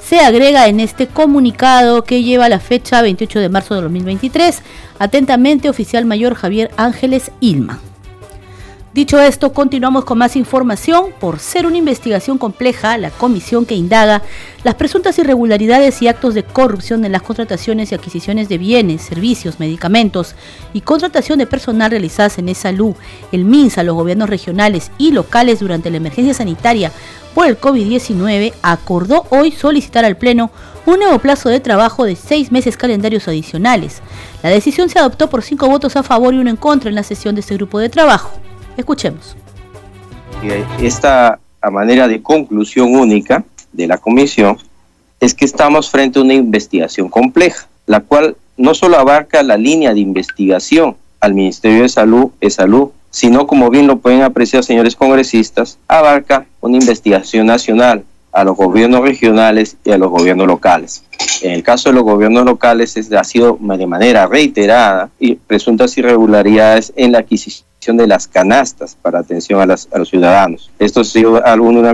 Se 0.00 0.20
agrega 0.20 0.68
en 0.68 0.80
este 0.80 1.08
comunicado 1.08 2.04
que 2.04 2.22
lleva 2.22 2.48
la 2.48 2.60
fecha 2.60 3.02
28 3.02 3.40
de 3.40 3.48
marzo 3.48 3.74
de 3.74 3.82
2023. 3.82 4.62
Atentamente, 4.98 5.68
Oficial 5.68 6.04
Mayor 6.04 6.34
Javier 6.34 6.70
Ángeles 6.76 7.32
Ilma. 7.40 7.80
Dicho 8.98 9.20
esto, 9.20 9.52
continuamos 9.52 10.04
con 10.04 10.18
más 10.18 10.34
información. 10.34 11.12
Por 11.20 11.38
ser 11.38 11.66
una 11.66 11.76
investigación 11.76 12.36
compleja, 12.36 12.98
la 12.98 13.12
comisión 13.12 13.64
que 13.64 13.76
indaga 13.76 14.22
las 14.64 14.74
presuntas 14.74 15.16
irregularidades 15.20 16.02
y 16.02 16.08
actos 16.08 16.34
de 16.34 16.42
corrupción 16.42 17.04
en 17.04 17.12
las 17.12 17.22
contrataciones 17.22 17.92
y 17.92 17.94
adquisiciones 17.94 18.48
de 18.48 18.58
bienes, 18.58 19.02
servicios, 19.02 19.60
medicamentos 19.60 20.34
y 20.72 20.80
contratación 20.80 21.38
de 21.38 21.46
personal 21.46 21.92
realizadas 21.92 22.38
en 22.38 22.52
salud, 22.56 22.96
el 23.30 23.44
MINSA, 23.44 23.84
los 23.84 23.94
gobiernos 23.94 24.28
regionales 24.28 24.90
y 24.98 25.12
locales 25.12 25.60
durante 25.60 25.90
la 25.90 25.98
emergencia 25.98 26.34
sanitaria 26.34 26.90
por 27.36 27.46
el 27.46 27.60
COVID-19, 27.60 28.52
acordó 28.62 29.26
hoy 29.30 29.52
solicitar 29.52 30.04
al 30.04 30.16
Pleno 30.16 30.50
un 30.86 30.98
nuevo 30.98 31.20
plazo 31.20 31.50
de 31.50 31.60
trabajo 31.60 32.02
de 32.02 32.16
seis 32.16 32.50
meses 32.50 32.76
calendarios 32.76 33.28
adicionales. 33.28 34.02
La 34.42 34.50
decisión 34.50 34.88
se 34.88 34.98
adoptó 34.98 35.30
por 35.30 35.44
cinco 35.44 35.68
votos 35.68 35.94
a 35.94 36.02
favor 36.02 36.34
y 36.34 36.38
uno 36.38 36.50
en 36.50 36.56
contra 36.56 36.88
en 36.88 36.96
la 36.96 37.04
sesión 37.04 37.36
de 37.36 37.42
este 37.42 37.54
grupo 37.54 37.78
de 37.78 37.90
trabajo. 37.90 38.40
Escuchemos. 38.78 39.36
Esta 40.80 41.40
manera 41.68 42.06
de 42.06 42.22
conclusión 42.22 42.94
única 42.94 43.44
de 43.72 43.88
la 43.88 43.98
comisión 43.98 44.56
es 45.18 45.34
que 45.34 45.44
estamos 45.44 45.90
frente 45.90 46.20
a 46.20 46.22
una 46.22 46.34
investigación 46.34 47.08
compleja, 47.08 47.66
la 47.86 48.00
cual 48.00 48.36
no 48.56 48.74
solo 48.74 48.96
abarca 48.96 49.42
la 49.42 49.56
línea 49.56 49.92
de 49.92 49.98
investigación 49.98 50.96
al 51.20 51.34
Ministerio 51.34 51.82
de 51.82 51.88
Salud, 51.88 52.30
de 52.40 52.50
Salud, 52.50 52.90
sino 53.10 53.48
como 53.48 53.68
bien 53.68 53.88
lo 53.88 53.98
pueden 53.98 54.22
apreciar 54.22 54.62
señores 54.62 54.94
congresistas, 54.94 55.76
abarca 55.88 56.46
una 56.60 56.76
investigación 56.76 57.48
nacional 57.48 58.04
a 58.30 58.44
los 58.44 58.56
gobiernos 58.56 59.00
regionales 59.00 59.76
y 59.84 59.90
a 59.90 59.98
los 59.98 60.10
gobiernos 60.10 60.46
locales. 60.46 61.02
En 61.42 61.50
el 61.50 61.64
caso 61.64 61.88
de 61.88 61.96
los 61.96 62.04
gobiernos 62.04 62.44
locales 62.44 62.96
es, 62.96 63.10
ha 63.12 63.24
sido 63.24 63.58
de 63.60 63.86
manera 63.88 64.28
reiterada 64.28 65.10
y 65.18 65.34
presuntas 65.34 65.98
irregularidades 65.98 66.92
en 66.94 67.10
la 67.10 67.18
adquisición 67.18 67.67
de 67.86 68.06
las 68.06 68.28
canastas 68.28 68.96
para 69.00 69.20
atención 69.20 69.60
a, 69.60 69.66
los 69.66 70.08
ciudadanos. 70.08 70.70
Esto 70.78 71.00
ha 71.00 71.04
sido 71.04 71.42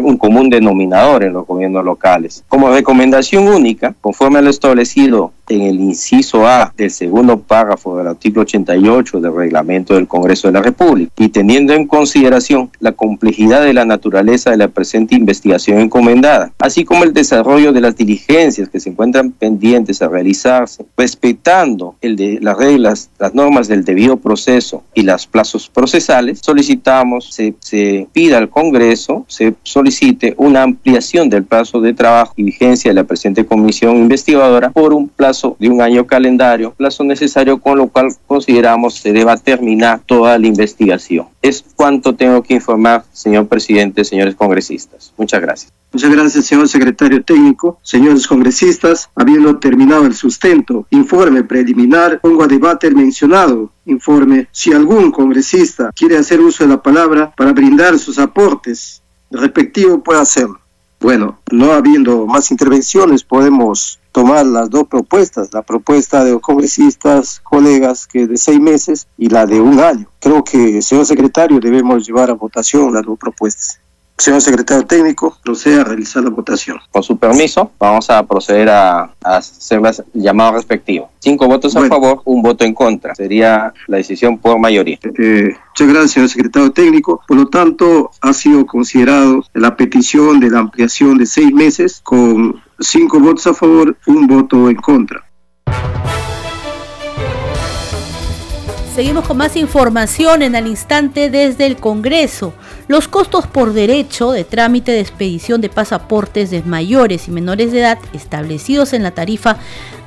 un 0.03 0.17
común 0.17 0.51
denominador 0.51 1.23
en 1.23 1.35
los 1.35 1.47
gobiernos 1.47 1.85
locales. 1.85 2.43
Como 2.49 2.71
recomendación 2.71 3.47
única, 3.47 3.95
conforme 4.01 4.41
a 4.41 4.43
lo 4.43 4.51
establecido 4.51 5.33
en 5.49 5.63
el 5.63 5.79
inciso 5.79 6.47
A 6.47 6.73
del 6.77 6.91
segundo 6.91 7.39
párrafo 7.39 7.99
del 7.99 8.09
artículo 8.09 8.43
88 8.43 9.21
del 9.21 9.35
reglamento 9.35 9.95
del 9.95 10.09
Congreso 10.09 10.49
de 10.49 10.55
la 10.55 10.63
República 10.63 11.13
y 11.19 11.29
teniendo 11.29 11.75
en 11.75 11.87
consideración 11.87 12.71
la 12.81 12.93
complejidad 12.93 13.63
de 13.63 13.75
la 13.75 13.85
naturaleza 13.85 14.51
de 14.51 14.57
la 14.57 14.69
presente 14.69 15.15
investigación 15.15 15.81
encomendada, 15.81 16.53
así 16.59 16.85
como 16.85 17.05
el 17.05 17.13
desarrollo 17.13 17.73
de 17.73 17.83
las 17.83 17.97
diligencias 17.97 18.69
que 18.69 18.81
se 18.81 18.91
encuentran 18.91 19.33
pendientes 19.33 20.01
a 20.01 20.09
realizarse, 20.09 20.87
respetando 20.97 21.97
el 22.01 22.17
de 22.17 22.39
las 22.41 22.57
reglas, 22.57 23.11
las 23.19 23.35
normas 23.35 23.69
del 23.69 23.85
debido 23.85 24.17
proceso 24.17 24.83
y 24.95 25.03
los 25.03 25.27
plazos 25.27 25.69
procesales, 25.75 26.41
solicitamos 26.43 27.35
se, 27.35 27.55
se 27.61 28.07
pida 28.13 28.39
al 28.39 28.49
Congreso, 28.49 29.25
se 29.29 29.55
solicite 29.63 30.35
una 30.39 30.63
ampliación 30.63 31.29
del 31.29 31.45
plazo 31.45 31.81
de 31.81 31.93
trabajo 31.93 32.33
y 32.37 32.45
vigencia 32.45 32.91
de 32.91 32.95
la 32.95 33.05
presente 33.05 33.45
comisión 33.45 33.97
investigadora 33.97 34.71
por 34.71 34.95
un 34.95 35.09
plazo 35.09 35.57
de 35.59 35.69
un 35.69 35.83
año 35.83 36.07
calendario, 36.07 36.73
plazo 36.73 37.05
necesario 37.05 37.61
con 37.61 37.79
lo 37.79 37.89
cual 37.89 38.09
consideramos 38.27 38.95
se 38.95 39.13
deba 39.13 39.37
terminar 39.37 40.01
toda 40.07 40.39
la 40.39 40.47
investigación. 40.47 41.27
Es 41.45 41.63
cuanto 41.77 42.15
tengo 42.15 42.43
que 42.43 42.55
informar, 42.55 43.05
señor 43.13 43.49
presidente, 43.49 44.03
señores 44.03 44.35
congresistas. 44.35 45.13
Muchas 45.19 45.43
gracias. 45.43 45.71
Muchas 45.93 46.11
gracias, 46.11 46.47
señor 46.47 46.71
secretario 46.71 47.23
técnico. 47.23 47.79
Señores 47.83 48.27
congresistas, 48.27 49.11
habiendo 49.15 49.59
terminado 49.59 50.07
el 50.07 50.15
sustento, 50.15 50.87
informe 50.89 51.45
preliminar, 51.45 52.19
pongo 52.23 52.45
a 52.45 52.47
debate 52.47 52.87
el 52.87 52.97
mencionado 52.97 53.71
informe. 53.85 54.49
Si 54.53 54.73
algún 54.73 55.13
congresista 55.13 55.93
quiere 55.95 56.17
hacer 56.17 56.41
uso 56.41 56.65
de 56.65 56.71
la 56.71 56.83
palabra 56.83 57.35
para 57.37 57.53
brindar 57.53 57.99
sus 57.99 58.19
aportes, 58.19 59.03
respectivo 59.31 60.03
puede 60.03 60.21
hacerlo. 60.21 60.59
Bueno, 60.99 61.41
no 61.53 61.73
habiendo 61.73 62.27
más 62.27 62.51
intervenciones, 62.53 63.23
podemos 63.23 63.99
tomar 64.15 64.47
las 64.47 64.71
dos 64.71 64.85
propuestas, 64.87 65.53
la 65.53 65.63
propuesta 65.63 66.23
de 66.23 66.31
los 66.31 66.41
congresistas, 66.41 67.41
colegas, 67.41 68.07
que 68.07 68.29
de 68.29 68.37
seis 68.37 68.61
meses 68.61 69.09
y 69.19 69.29
la 69.29 69.45
de 69.45 69.61
un 69.61 69.81
año. 69.81 70.07
Creo 70.21 70.45
que, 70.45 70.81
señor 70.83 71.05
secretario, 71.05 71.59
debemos 71.59 72.07
llevar 72.07 72.31
a 72.31 72.35
votación 72.35 72.95
las 72.95 73.05
dos 73.05 73.19
propuestas. 73.19 73.81
Señor 74.17 74.41
secretario 74.41 74.87
técnico, 74.87 75.37
proceda 75.43 75.81
a 75.81 75.85
realizar 75.85 76.23
la 76.23 76.31
votación. 76.31 76.79
Con 76.93 77.03
su 77.03 77.19
permiso, 77.19 77.73
vamos 77.81 78.09
a 78.09 78.25
proceder 78.25 78.69
a, 78.69 79.11
hacer 79.21 79.81
el 80.15 80.23
llamado 80.23 80.53
respectivo. 80.53 81.11
Cinco 81.19 81.49
votos 81.49 81.75
a 81.75 81.85
favor, 81.89 82.23
un 82.25 82.41
voto 82.41 82.65
en 82.65 82.73
contra. 82.73 83.17
Sería 83.17 83.75
la 83.89 83.97
decisión 83.97 84.39
por 84.39 84.61
mayoría. 84.61 85.01
Eh, 85.03 85.57
muchas 85.71 85.89
gracias, 85.89 86.13
señor 86.13 86.29
secretario 86.29 86.71
técnico. 86.71 87.21
Por 87.27 87.37
lo 87.37 87.49
tanto, 87.49 88.13
ha 88.21 88.33
sido 88.33 88.65
considerado 88.65 89.43
la 89.55 89.75
petición 89.75 90.39
de 90.39 90.51
la 90.51 90.61
ampliación 90.61 91.19
de 91.19 91.27
seis 91.27 91.53
meses 91.53 92.01
con 92.05 92.63
cinco 92.81 93.21
votos 93.21 93.47
a 93.47 93.55
favor, 93.55 93.97
un 94.07 94.27
voto 94.27 94.69
en 94.69 94.77
contra. 94.77 95.25
Seguimos 98.95 99.27
con 99.27 99.39
más 99.39 99.57
información 99.57 100.41
en 100.43 100.55
al 100.55 100.69
instante 100.69 101.29
desde 101.29 101.67
el 101.67 101.75
Congreso. 101.79 102.55
Los 102.87 103.09
costos 103.09 103.49
por 103.49 103.73
derecho 103.73 104.31
de 104.31 104.45
trámite 104.45 104.93
de 104.93 105.01
expedición 105.01 105.61
de 105.61 105.69
pasaportes 105.69 106.53
de 106.53 106.63
mayores 106.63 107.27
y 107.27 107.33
menores 107.33 107.73
de 107.73 107.81
edad 107.81 107.99
establecidos 108.13 108.93
en 108.93 109.03
la 109.03 109.11
tarifa 109.11 109.57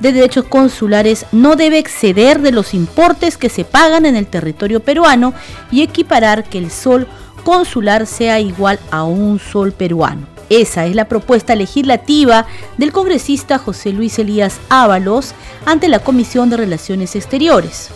de 0.00 0.12
derechos 0.12 0.46
consulares 0.46 1.26
no 1.32 1.54
debe 1.54 1.76
exceder 1.76 2.40
de 2.40 2.50
los 2.50 2.72
importes 2.72 3.36
que 3.36 3.50
se 3.50 3.66
pagan 3.66 4.06
en 4.06 4.16
el 4.16 4.26
territorio 4.26 4.80
peruano 4.80 5.34
y 5.70 5.82
equiparar 5.82 6.44
que 6.44 6.56
el 6.56 6.70
sol 6.70 7.06
consular 7.44 8.06
sea 8.06 8.40
igual 8.40 8.80
a 8.90 9.04
un 9.04 9.38
sol 9.38 9.72
peruano. 9.72 10.37
Esa 10.50 10.86
es 10.86 10.94
la 10.94 11.08
propuesta 11.08 11.54
legislativa 11.54 12.46
del 12.76 12.92
congresista 12.92 13.58
José 13.58 13.92
Luis 13.92 14.18
Elías 14.18 14.60
Ábalos 14.68 15.34
ante 15.66 15.88
la 15.88 15.98
Comisión 15.98 16.50
de 16.50 16.56
Relaciones 16.56 17.16
Exteriores 17.16 17.90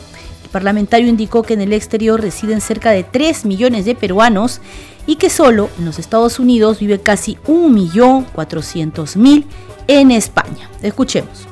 parlamentario 0.52 1.08
indicó 1.08 1.42
que 1.42 1.54
en 1.54 1.62
el 1.62 1.72
exterior 1.72 2.20
residen 2.20 2.60
cerca 2.60 2.92
de 2.92 3.02
3 3.02 3.46
millones 3.46 3.84
de 3.84 3.96
peruanos 3.96 4.60
y 5.06 5.16
que 5.16 5.30
solo 5.30 5.68
en 5.78 5.86
los 5.86 5.98
Estados 5.98 6.38
Unidos 6.38 6.78
vive 6.78 7.00
casi 7.00 7.36
1.400.000 7.48 9.44
en 9.88 10.12
España. 10.12 10.70
Escuchemos. 10.82 11.48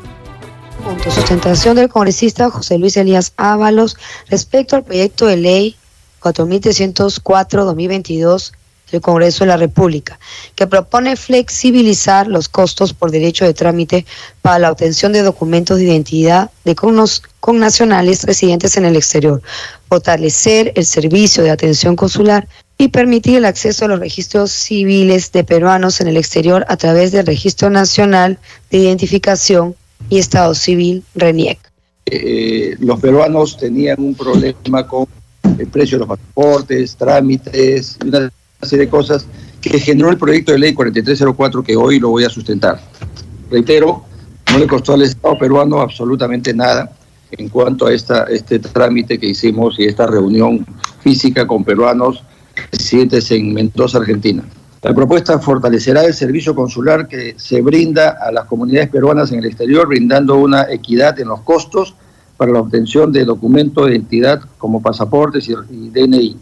Punto. 0.84 1.10
Sustentación 1.10 1.74
del 1.74 1.88
congresista 1.88 2.48
José 2.50 2.78
Luis 2.78 2.96
Elías 2.96 3.32
Ábalos 3.36 3.96
respecto 4.28 4.76
al 4.76 4.84
proyecto 4.84 5.26
de 5.26 5.36
ley 5.36 5.74
4304-2022 6.20 8.52
del 8.90 9.00
Congreso 9.00 9.44
de 9.44 9.48
la 9.48 9.56
República, 9.56 10.18
que 10.54 10.66
propone 10.66 11.16
flexibilizar 11.16 12.26
los 12.26 12.48
costos 12.48 12.92
por 12.92 13.10
derecho 13.10 13.44
de 13.44 13.54
trámite 13.54 14.06
para 14.42 14.58
la 14.58 14.72
obtención 14.72 15.12
de 15.12 15.22
documentos 15.22 15.78
de 15.78 15.84
identidad 15.84 16.50
de 16.64 16.74
connacionales 17.40 18.24
residentes 18.24 18.76
en 18.76 18.84
el 18.84 18.96
exterior, 18.96 19.42
fortalecer 19.88 20.72
el 20.76 20.86
servicio 20.86 21.42
de 21.42 21.50
atención 21.50 21.96
consular 21.96 22.48
y 22.78 22.88
permitir 22.88 23.36
el 23.36 23.44
acceso 23.44 23.84
a 23.84 23.88
los 23.88 24.00
registros 24.00 24.50
civiles 24.52 25.32
de 25.32 25.44
peruanos 25.44 26.00
en 26.00 26.08
el 26.08 26.16
exterior 26.16 26.64
a 26.68 26.76
través 26.76 27.12
del 27.12 27.26
Registro 27.26 27.68
Nacional 27.68 28.38
de 28.70 28.78
Identificación 28.78 29.74
y 30.08 30.18
Estado 30.18 30.54
Civil, 30.54 31.04
RENIEC. 31.14 31.58
Eh, 32.06 32.76
los 32.80 32.98
peruanos 32.98 33.56
tenían 33.56 34.00
un 34.00 34.14
problema 34.14 34.86
con 34.86 35.06
el 35.58 35.66
precio 35.68 35.98
de 35.98 36.06
los 36.06 36.18
pasaportes, 36.18 36.96
trámites, 36.96 37.98
una 38.04 38.30
serie 38.66 38.86
de 38.86 38.90
cosas 38.90 39.26
que 39.60 39.78
generó 39.78 40.10
el 40.10 40.18
proyecto 40.18 40.52
de 40.52 40.58
ley 40.58 40.74
4304 40.74 41.62
que 41.62 41.76
hoy 41.76 41.98
lo 41.98 42.10
voy 42.10 42.24
a 42.24 42.30
sustentar. 42.30 42.80
Reitero, 43.50 44.04
no 44.52 44.58
le 44.58 44.66
costó 44.66 44.94
al 44.94 45.02
Estado 45.02 45.38
peruano 45.38 45.80
absolutamente 45.80 46.54
nada 46.54 46.92
en 47.32 47.48
cuanto 47.48 47.86
a 47.86 47.92
esta, 47.92 48.24
este 48.24 48.58
trámite 48.58 49.18
que 49.18 49.28
hicimos 49.28 49.78
y 49.78 49.84
esta 49.84 50.06
reunión 50.06 50.66
física 51.02 51.46
con 51.46 51.64
peruanos 51.64 52.24
residentes 52.72 53.30
en 53.30 53.54
Mendoza, 53.54 53.98
Argentina. 53.98 54.44
La 54.82 54.94
propuesta 54.94 55.38
fortalecerá 55.38 56.04
el 56.04 56.14
servicio 56.14 56.54
consular 56.54 57.06
que 57.06 57.34
se 57.36 57.60
brinda 57.60 58.16
a 58.20 58.32
las 58.32 58.46
comunidades 58.46 58.88
peruanas 58.88 59.30
en 59.30 59.40
el 59.40 59.44
exterior, 59.44 59.86
brindando 59.86 60.36
una 60.36 60.72
equidad 60.72 61.20
en 61.20 61.28
los 61.28 61.42
costos 61.42 61.94
para 62.38 62.52
la 62.52 62.60
obtención 62.60 63.12
de 63.12 63.26
documentos 63.26 63.86
de 63.86 63.92
identidad 63.92 64.40
como 64.56 64.80
pasaportes 64.80 65.48
y, 65.48 65.90
DNI. 65.90 66.36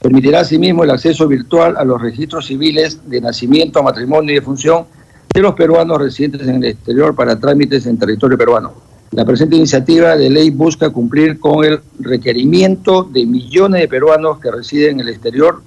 Permitirá 0.00 0.40
asimismo 0.40 0.84
el 0.84 0.90
acceso 0.90 1.26
virtual 1.26 1.76
a 1.76 1.84
los 1.84 2.00
registros 2.00 2.46
civiles 2.46 3.00
de 3.06 3.20
nacimiento, 3.20 3.82
matrimonio 3.82 4.30
y 4.30 4.36
defunción 4.36 4.86
de 5.34 5.42
los 5.42 5.54
peruanos 5.54 5.98
residentes 5.98 6.46
en 6.46 6.56
el 6.56 6.70
exterior 6.70 7.14
para 7.14 7.38
trámites 7.38 7.86
en 7.86 7.98
territorio 7.98 8.38
peruano. 8.38 8.74
La 9.10 9.24
presente 9.24 9.56
iniciativa 9.56 10.16
de 10.16 10.30
ley 10.30 10.50
busca 10.50 10.90
cumplir 10.90 11.40
con 11.40 11.64
el 11.64 11.80
requerimiento 11.98 13.02
de 13.02 13.26
millones 13.26 13.80
de 13.80 13.88
peruanos 13.88 14.38
que 14.38 14.50
residen 14.50 15.00
en 15.00 15.00
el 15.00 15.08
exterior, 15.08 15.62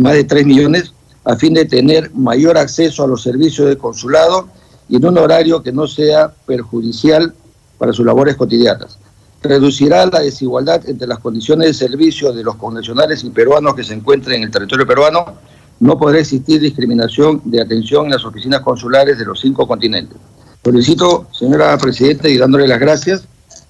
más 0.00 0.12
de 0.12 0.24
3 0.24 0.44
millones, 0.44 0.92
a 1.24 1.36
fin 1.36 1.54
de 1.54 1.64
tener 1.64 2.10
mayor 2.14 2.58
acceso 2.58 3.04
a 3.04 3.06
los 3.06 3.22
servicios 3.22 3.68
de 3.68 3.78
consulado 3.78 4.48
y 4.88 4.96
en 4.96 5.06
un 5.06 5.18
horario 5.18 5.62
que 5.62 5.72
no 5.72 5.86
sea 5.86 6.32
perjudicial 6.46 7.32
para 7.78 7.92
sus 7.92 8.04
labores 8.04 8.36
cotidianas. 8.36 8.97
Reducirá 9.42 10.06
la 10.06 10.20
desigualdad 10.20 10.88
entre 10.88 11.06
las 11.06 11.20
condiciones 11.20 11.68
de 11.68 11.74
servicio 11.74 12.32
de 12.32 12.42
los 12.42 12.56
connacionales 12.56 13.22
y 13.22 13.30
peruanos 13.30 13.74
que 13.74 13.84
se 13.84 13.94
encuentran 13.94 14.36
en 14.36 14.42
el 14.44 14.50
territorio 14.50 14.86
peruano. 14.86 15.34
No 15.80 15.96
podrá 15.96 16.18
existir 16.18 16.60
discriminación 16.60 17.40
de 17.44 17.62
atención 17.62 18.06
en 18.06 18.12
las 18.12 18.24
oficinas 18.24 18.62
consulares 18.62 19.18
de 19.18 19.24
los 19.24 19.40
cinco 19.40 19.66
continentes. 19.66 20.18
Solicito, 20.64 21.28
señora 21.30 21.78
Presidenta, 21.78 22.28
y 22.28 22.36
dándole 22.36 22.66
las 22.66 22.80
gracias, 22.80 23.28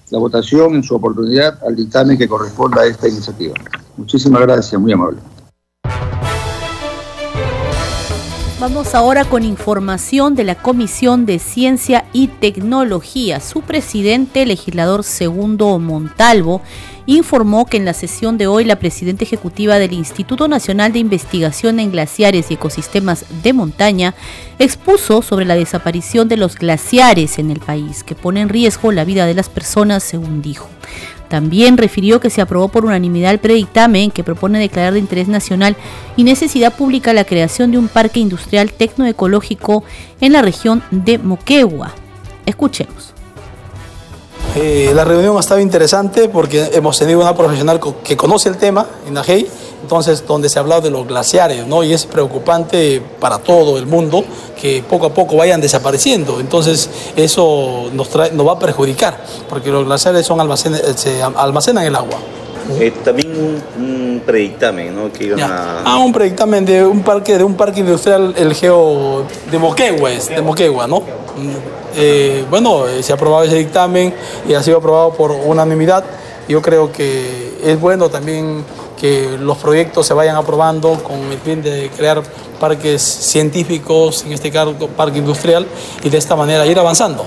la 0.09 0.17
votación 0.17 0.75
en 0.75 0.83
su 0.83 0.95
oportunidad 0.95 1.59
al 1.63 1.75
dictamen 1.75 2.17
que 2.17 2.27
corresponda 2.27 2.81
a 2.81 2.85
esta 2.87 3.07
iniciativa. 3.07 3.53
Muchísimas 3.95 4.41
gracias, 4.41 4.81
muy 4.81 4.91
amable. 4.91 5.19
Vamos 8.59 8.93
ahora 8.93 9.23
con 9.23 9.43
información 9.45 10.35
de 10.35 10.43
la 10.43 10.55
Comisión 10.55 11.25
de 11.25 11.39
Ciencia 11.39 12.03
y 12.11 12.27
Tecnología. 12.27 13.39
Su 13.39 13.61
presidente, 13.61 14.45
legislador 14.45 15.05
Segundo 15.05 15.79
Montalvo, 15.79 16.61
informó 17.05 17.65
que 17.67 17.77
en 17.77 17.85
la 17.85 17.93
sesión 17.93 18.37
de 18.37 18.47
hoy 18.47 18.65
la 18.65 18.77
presidenta 18.77 19.23
ejecutiva 19.23 19.79
del 19.79 19.93
Instituto 19.93 20.49
Nacional 20.49 20.91
de 20.91 20.99
Investigación 20.99 21.79
en 21.79 21.89
Glaciares 21.89 22.51
y 22.51 22.55
Ecosistemas 22.55 23.23
de 23.43 23.53
Montaña 23.53 24.13
expuso 24.59 25.21
sobre 25.21 25.45
la 25.45 25.55
desaparición 25.55 26.27
de 26.27 26.35
los 26.35 26.57
glaciares 26.57 27.39
en 27.39 27.51
el 27.51 27.61
país, 27.61 28.03
que 28.03 28.13
pone 28.13 28.41
en 28.41 28.49
riesgo 28.49 28.91
la 28.91 29.05
vida 29.05 29.25
de 29.25 29.35
las 29.35 29.47
personas, 29.47 30.03
según 30.03 30.41
dijo. 30.41 30.67
También 31.29 31.77
refirió 31.77 32.19
que 32.19 32.29
se 32.29 32.41
aprobó 32.41 32.67
por 32.67 32.85
unanimidad 32.85 33.31
el 33.31 33.39
predictamen 33.39 34.11
que 34.11 34.23
propone 34.23 34.59
declarar 34.59 34.93
de 34.93 34.99
interés 34.99 35.27
nacional 35.27 35.77
y 36.17 36.23
necesidad 36.23 36.73
pública 36.73 37.13
la 37.13 37.23
creación 37.23 37.71
de 37.71 37.77
un 37.77 37.87
parque 37.87 38.19
industrial 38.19 38.71
tecnoecológico 38.73 39.83
en 40.19 40.33
la 40.33 40.41
región 40.41 40.83
de 40.91 41.19
Moquegua. 41.19 41.93
Escuchemos. 42.45 43.13
Eh, 44.55 44.91
la 44.95 45.05
reunión 45.05 45.37
ha 45.37 45.41
estado 45.41 45.59
interesante 45.59 46.27
porque 46.27 46.71
hemos 46.73 46.97
tenido 46.97 47.21
una 47.21 47.35
profesional 47.35 47.79
que 48.03 48.17
conoce 48.17 48.49
el 48.49 48.57
tema, 48.57 48.87
Inagei, 49.07 49.47
entonces 49.81 50.25
donde 50.25 50.49
se 50.49 50.59
ha 50.59 50.61
hablado 50.61 50.81
de 50.81 50.89
los 50.89 51.07
glaciares, 51.07 51.65
¿no? 51.67 51.83
Y 51.83 51.93
es 51.93 52.05
preocupante 52.05 53.01
para 53.19 53.39
todo 53.39 53.77
el 53.77 53.85
mundo 53.85 54.23
que 54.59 54.83
poco 54.87 55.07
a 55.07 55.13
poco 55.13 55.37
vayan 55.37 55.61
desapareciendo. 55.61 56.39
Entonces 56.39 56.89
eso 57.15 57.89
nos, 57.93 58.09
trae, 58.09 58.31
nos 58.31 58.47
va 58.47 58.53
a 58.53 58.59
perjudicar, 58.59 59.17
porque 59.47 59.71
los 59.71 59.85
glaciares 59.85 60.25
son 60.25 60.39
almacenes, 60.39 60.81
se 60.95 61.21
almacenan 61.21 61.85
el 61.85 61.95
agua. 61.95 62.19
Eh, 62.79 62.93
también 63.03 63.61
un, 63.77 64.21
predictamen, 64.25 64.95
¿no? 64.95 65.11
Que 65.11 65.35
Ah, 65.41 65.97
un 66.05 66.11
predictamen 66.11 66.65
de 66.65 66.85
un 66.85 67.01
parque, 67.01 67.37
de 67.37 67.43
un 67.43 67.55
parque 67.55 67.79
industrial, 67.79 68.33
el 68.37 68.53
geo 68.53 69.25
de 69.49 69.57
Moquegua, 69.57 70.11
de 70.11 70.41
Moquegua, 70.41 70.85
¿no? 70.85 71.01
Eh, 71.95 72.45
bueno, 72.49 72.87
eh, 72.87 73.01
se 73.01 73.11
ha 73.11 73.15
aprobado 73.15 73.43
ese 73.43 73.55
dictamen 73.55 74.13
y 74.47 74.53
ha 74.53 74.61
sido 74.61 74.77
aprobado 74.77 75.13
por 75.13 75.31
unanimidad. 75.31 76.03
Yo 76.47 76.61
creo 76.61 76.91
que 76.91 77.57
es 77.63 77.79
bueno 77.79 78.09
también 78.09 78.63
que 78.99 79.37
los 79.39 79.57
proyectos 79.57 80.05
se 80.05 80.13
vayan 80.13 80.35
aprobando 80.35 81.01
con 81.03 81.19
el 81.31 81.39
fin 81.39 81.61
de 81.61 81.89
crear 81.95 82.21
parques 82.59 83.01
científicos, 83.01 84.25
en 84.25 84.33
este 84.33 84.51
caso 84.51 84.75
parque 84.95 85.19
industrial, 85.19 85.65
y 86.03 86.09
de 86.09 86.17
esta 86.17 86.35
manera 86.35 86.65
ir 86.65 86.77
avanzando. 86.77 87.25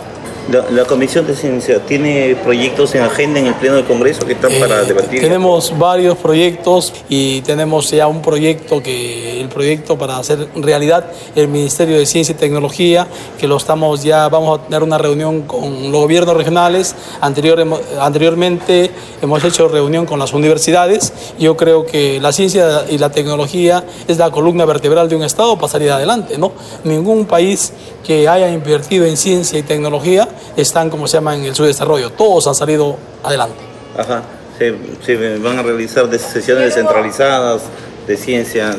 La, 0.51 0.85
Comisión 0.85 1.27
de 1.27 1.37
Ciencia 1.37 1.79
tiene 1.87 2.35
proyectos 2.43 2.95
en 2.95 3.03
agenda 3.03 3.39
en 3.39 3.47
el 3.47 3.55
Pleno 3.55 3.77
del 3.77 3.85
Congreso 3.85 4.27
que 4.27 4.33
están 4.33 4.51
para 4.59 4.83
eh, 4.83 4.87
debatir. 4.87 5.21
Tenemos 5.21 5.79
varios 5.79 6.19
proyectos 6.19 6.93
y 7.09 7.41
tenemos 7.43 7.91
ya 7.91 8.09
un 8.09 8.21
proyecto 8.21 8.83
que 8.83 9.41
el 9.41 9.49
proyecto 9.49 9.97
para 9.97 10.19
hacer 10.19 10.49
realidad 10.57 11.07
el 11.37 11.49
Ministerio 11.49 11.97
de 11.97 12.07
Ciencia 12.07 12.33
y 12.33 12.37
Tecnología 12.37 13.07
que 13.39 13.47
lo 13.47 13.57
estamos 13.57 14.03
ya 14.03 14.29
vamos 14.29 14.59
a 14.59 14.63
tener 14.65 14.83
una 14.83 14.99
reunión 14.99 15.43
con 15.43 15.93
los 15.93 16.01
gobiernos 16.01 16.37
regionales. 16.37 16.97
Anterior, 17.21 17.65
anteriormente 18.01 18.91
hemos 19.23 19.45
hecho 19.45 19.69
reunión 19.69 20.07
con 20.07 20.19
las 20.19 20.33
universidades. 20.33 21.13
Yo 21.39 21.57
creo 21.57 21.87
que 21.87 22.21
la 22.21 22.33
ciencia 22.33 22.85
y 22.91 22.99
la 22.99 23.11
tecnología 23.11 23.85
es 24.09 24.19
la 24.19 24.31
columna 24.31 24.65
vertebral 24.65 25.09
de 25.09 25.17
un 25.17 25.23
Estado 25.23 25.57
para 25.57 25.69
salir 25.69 25.91
adelante, 25.93 26.37
¿no? 26.37 26.53
Ningún 26.85 27.27
país 27.27 27.73
que 28.05 28.29
haya 28.29 28.51
invertido 28.51 29.07
en 29.07 29.17
ciencia 29.17 29.59
y 29.59 29.63
tecnología 29.63 30.29
están, 30.57 30.91
como 30.91 31.07
se 31.07 31.17
llama, 31.17 31.35
en 31.35 31.45
el 31.45 31.55
subdesarrollo. 31.55 32.11
Todos 32.11 32.47
han 32.47 32.55
salido 32.55 32.97
adelante. 33.23 33.59
Ajá. 33.97 34.23
Se, 34.59 35.39
van 35.39 35.59
a 35.59 35.63
realizar 35.63 36.09
sesiones 36.19 36.67
descentralizadas 36.67 37.63
de 38.07 38.17
ciencia. 38.17 38.77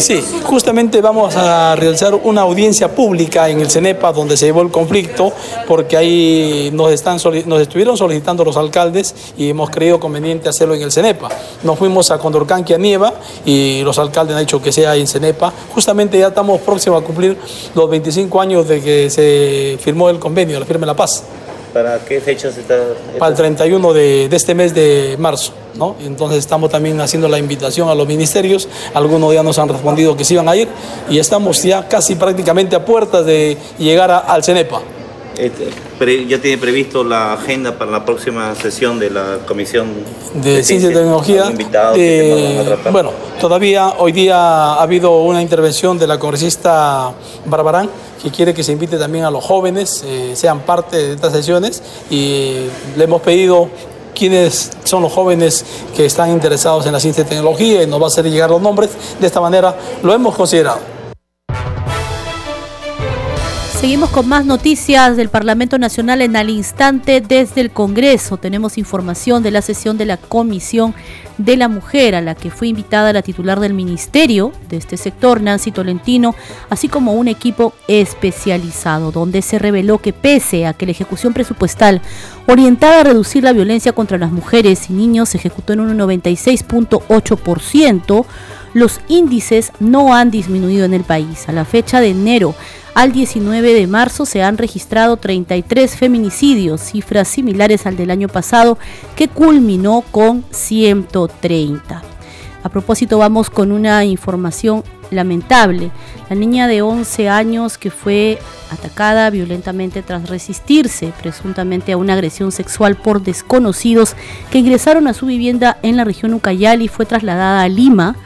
Sí, 0.00 0.24
justamente 0.42 1.00
vamos 1.00 1.36
a 1.36 1.76
realizar 1.76 2.14
una 2.14 2.42
audiencia 2.42 2.94
pública 2.94 3.48
en 3.48 3.60
el 3.60 3.70
CENEPA 3.70 4.12
donde 4.12 4.36
se 4.36 4.46
llevó 4.46 4.62
el 4.62 4.70
conflicto, 4.70 5.32
porque 5.66 5.96
ahí 5.96 6.70
nos, 6.72 6.92
están, 6.92 7.18
nos 7.46 7.60
estuvieron 7.60 7.96
solicitando 7.96 8.44
los 8.44 8.56
alcaldes 8.56 9.14
y 9.36 9.50
hemos 9.50 9.70
creído 9.70 10.00
conveniente 10.00 10.48
hacerlo 10.48 10.74
en 10.74 10.82
el 10.82 10.92
CENEPA. 10.92 11.28
Nos 11.62 11.78
fuimos 11.78 12.10
a 12.10 12.18
Condorcanqui, 12.18 12.74
a 12.74 12.78
Nieva, 12.78 13.14
y 13.44 13.82
los 13.82 13.98
alcaldes 13.98 14.36
han 14.36 14.42
dicho 14.42 14.62
que 14.62 14.72
sea 14.72 14.96
en 14.96 15.06
CENEPA. 15.06 15.52
Justamente 15.74 16.18
ya 16.18 16.28
estamos 16.28 16.60
próximos 16.60 17.02
a 17.02 17.04
cumplir 17.04 17.36
los 17.74 17.90
25 17.90 18.40
años 18.40 18.68
de 18.68 18.80
que 18.80 19.10
se 19.10 19.78
firmó 19.80 20.08
el 20.10 20.18
convenio, 20.18 20.58
la 20.58 20.66
firma 20.66 20.82
de 20.82 20.86
la 20.86 20.96
paz. 20.96 21.24
¿Para 21.76 21.98
qué 21.98 22.22
fecha 22.22 22.50
se 22.50 22.62
está? 22.62 22.74
Para 23.18 23.32
el 23.32 23.36
31 23.36 23.92
de, 23.92 24.30
de 24.30 24.36
este 24.36 24.54
mes 24.54 24.74
de 24.74 25.16
marzo. 25.18 25.52
Entonces 26.00 26.38
estamos 26.38 26.70
también 26.70 26.98
haciendo 27.02 27.28
la 27.28 27.38
invitación 27.38 27.90
a 27.90 27.94
los 27.94 28.08
ministerios, 28.08 28.66
algunos 28.94 29.34
ya 29.34 29.42
nos 29.42 29.58
han 29.58 29.68
respondido 29.68 30.16
que 30.16 30.24
sí 30.24 30.32
iban 30.32 30.48
a 30.48 30.56
ir 30.56 30.68
y 31.10 31.18
estamos 31.18 31.62
ya 31.62 31.86
casi 31.86 32.14
prácticamente 32.14 32.76
a 32.76 32.82
puertas 32.82 33.26
de 33.26 33.58
llegar 33.78 34.10
al 34.10 34.42
CENEPA. 34.42 34.95
Este, 35.38 35.68
¿Ya 36.26 36.40
tiene 36.40 36.58
previsto 36.58 37.04
la 37.04 37.34
agenda 37.34 37.76
para 37.76 37.90
la 37.90 38.04
próxima 38.04 38.54
sesión 38.54 38.98
de 38.98 39.10
la 39.10 39.38
Comisión 39.46 39.88
de, 40.34 40.62
Ciencia 40.62 40.90
y 40.90 40.94
Tecnología? 40.94 41.52
bueno, 42.90 43.10
todavía 43.40 43.94
hoy 43.98 44.12
día 44.12 44.36
ha 44.36 44.82
habido 44.82 45.22
una 45.22 45.42
intervención 45.42 45.98
de 45.98 46.06
la 46.06 46.18
congresista 46.18 47.12
Barbarán 47.44 47.90
que 48.22 48.30
quiere 48.30 48.54
que 48.54 48.62
se 48.62 48.72
invite 48.72 48.96
también 48.96 49.24
a 49.24 49.30
los 49.30 49.44
jóvenes, 49.44 50.02
eh, 50.06 50.32
sean 50.34 50.60
parte 50.60 50.96
de 50.96 51.12
estas 51.14 51.32
sesiones 51.32 51.82
y 52.10 52.66
le 52.96 53.04
hemos 53.04 53.20
pedido 53.20 53.68
quiénes 54.14 54.70
son 54.84 55.02
los 55.02 55.12
jóvenes 55.12 55.64
que 55.94 56.06
están 56.06 56.30
interesados 56.30 56.86
en 56.86 56.92
la 56.92 57.00
ciencia 57.00 57.22
y 57.22 57.26
tecnología 57.26 57.82
y 57.82 57.86
nos 57.86 58.00
va 58.00 58.04
a 58.04 58.08
hacer 58.08 58.24
llegar 58.24 58.50
los 58.50 58.62
nombres. 58.62 58.90
De 59.20 59.26
esta 59.26 59.40
manera 59.40 59.76
lo 60.02 60.14
hemos 60.14 60.34
considerado. 60.34 60.95
Seguimos 63.86 64.10
con 64.10 64.28
más 64.28 64.44
noticias 64.44 65.16
del 65.16 65.28
Parlamento 65.28 65.78
Nacional 65.78 66.20
en 66.20 66.34
al 66.34 66.50
instante 66.50 67.20
desde 67.20 67.60
el 67.60 67.70
Congreso. 67.70 68.36
Tenemos 68.36 68.78
información 68.78 69.44
de 69.44 69.52
la 69.52 69.62
sesión 69.62 69.96
de 69.96 70.06
la 70.06 70.16
Comisión 70.16 70.92
de 71.38 71.56
la 71.56 71.68
Mujer, 71.68 72.16
a 72.16 72.20
la 72.20 72.34
que 72.34 72.50
fue 72.50 72.66
invitada 72.66 73.12
la 73.12 73.22
titular 73.22 73.60
del 73.60 73.74
Ministerio 73.74 74.50
de 74.68 74.78
este 74.78 74.96
sector, 74.96 75.40
Nancy 75.40 75.70
Tolentino, 75.70 76.34
así 76.68 76.88
como 76.88 77.12
un 77.12 77.28
equipo 77.28 77.74
especializado, 77.86 79.12
donde 79.12 79.40
se 79.40 79.60
reveló 79.60 79.98
que 79.98 80.12
pese 80.12 80.66
a 80.66 80.72
que 80.72 80.86
la 80.86 80.90
ejecución 80.90 81.32
presupuestal 81.32 82.02
orientada 82.48 83.02
a 83.02 83.04
reducir 83.04 83.44
la 83.44 83.52
violencia 83.52 83.92
contra 83.92 84.18
las 84.18 84.32
mujeres 84.32 84.90
y 84.90 84.94
niños 84.94 85.28
se 85.28 85.38
ejecutó 85.38 85.74
en 85.74 85.78
un 85.78 85.96
96.8%, 85.96 88.26
los 88.74 89.00
índices 89.06 89.70
no 89.78 90.12
han 90.12 90.32
disminuido 90.32 90.84
en 90.84 90.92
el 90.92 91.04
país. 91.04 91.48
A 91.48 91.52
la 91.52 91.64
fecha 91.64 92.00
de 92.00 92.08
enero 92.08 92.56
al 92.96 93.12
19 93.12 93.74
de 93.74 93.86
marzo 93.86 94.24
se 94.24 94.42
han 94.42 94.56
registrado 94.56 95.18
33 95.18 95.96
feminicidios, 95.96 96.80
cifras 96.80 97.28
similares 97.28 97.84
al 97.84 97.94
del 97.94 98.10
año 98.10 98.26
pasado, 98.26 98.78
que 99.16 99.28
culminó 99.28 100.02
con 100.10 100.46
130. 100.50 102.02
A 102.62 102.68
propósito, 102.70 103.18
vamos 103.18 103.50
con 103.50 103.70
una 103.70 104.02
información 104.06 104.82
lamentable. 105.10 105.90
La 106.30 106.36
niña 106.36 106.68
de 106.68 106.80
11 106.80 107.28
años 107.28 107.76
que 107.76 107.90
fue 107.90 108.38
atacada 108.70 109.28
violentamente 109.28 110.00
tras 110.00 110.30
resistirse 110.30 111.12
presuntamente 111.20 111.92
a 111.92 111.98
una 111.98 112.14
agresión 112.14 112.50
sexual 112.50 112.96
por 112.96 113.20
desconocidos 113.20 114.16
que 114.50 114.58
ingresaron 114.58 115.06
a 115.06 115.12
su 115.12 115.26
vivienda 115.26 115.76
en 115.82 115.98
la 115.98 116.04
región 116.04 116.32
Ucayali 116.32 116.88
fue 116.88 117.04
trasladada 117.04 117.60
a 117.60 117.68
Lima 117.68 118.16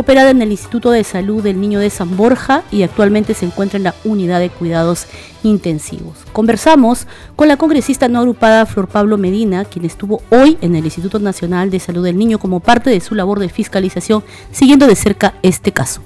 operada 0.00 0.30
en 0.30 0.42
el 0.42 0.50
Instituto 0.50 0.90
de 0.90 1.04
Salud 1.04 1.42
del 1.42 1.60
Niño 1.60 1.78
de 1.78 1.90
San 1.90 2.16
Borja 2.16 2.62
y 2.70 2.82
actualmente 2.82 3.34
se 3.34 3.46
encuentra 3.46 3.76
en 3.76 3.84
la 3.84 3.94
unidad 4.04 4.40
de 4.40 4.50
cuidados 4.50 5.06
intensivos. 5.42 6.18
Conversamos 6.32 7.06
con 7.36 7.48
la 7.48 7.56
congresista 7.56 8.08
no 8.08 8.18
agrupada 8.18 8.66
Flor 8.66 8.88
Pablo 8.88 9.18
Medina, 9.18 9.64
quien 9.64 9.84
estuvo 9.84 10.22
hoy 10.30 10.58
en 10.60 10.74
el 10.74 10.84
Instituto 10.84 11.18
Nacional 11.18 11.70
de 11.70 11.80
Salud 11.80 12.04
del 12.04 12.18
Niño 12.18 12.38
como 12.38 12.60
parte 12.60 12.90
de 12.90 13.00
su 13.00 13.14
labor 13.14 13.38
de 13.38 13.48
fiscalización, 13.48 14.24
siguiendo 14.50 14.86
de 14.86 14.96
cerca 14.96 15.34
este 15.42 15.72
caso. 15.72 16.02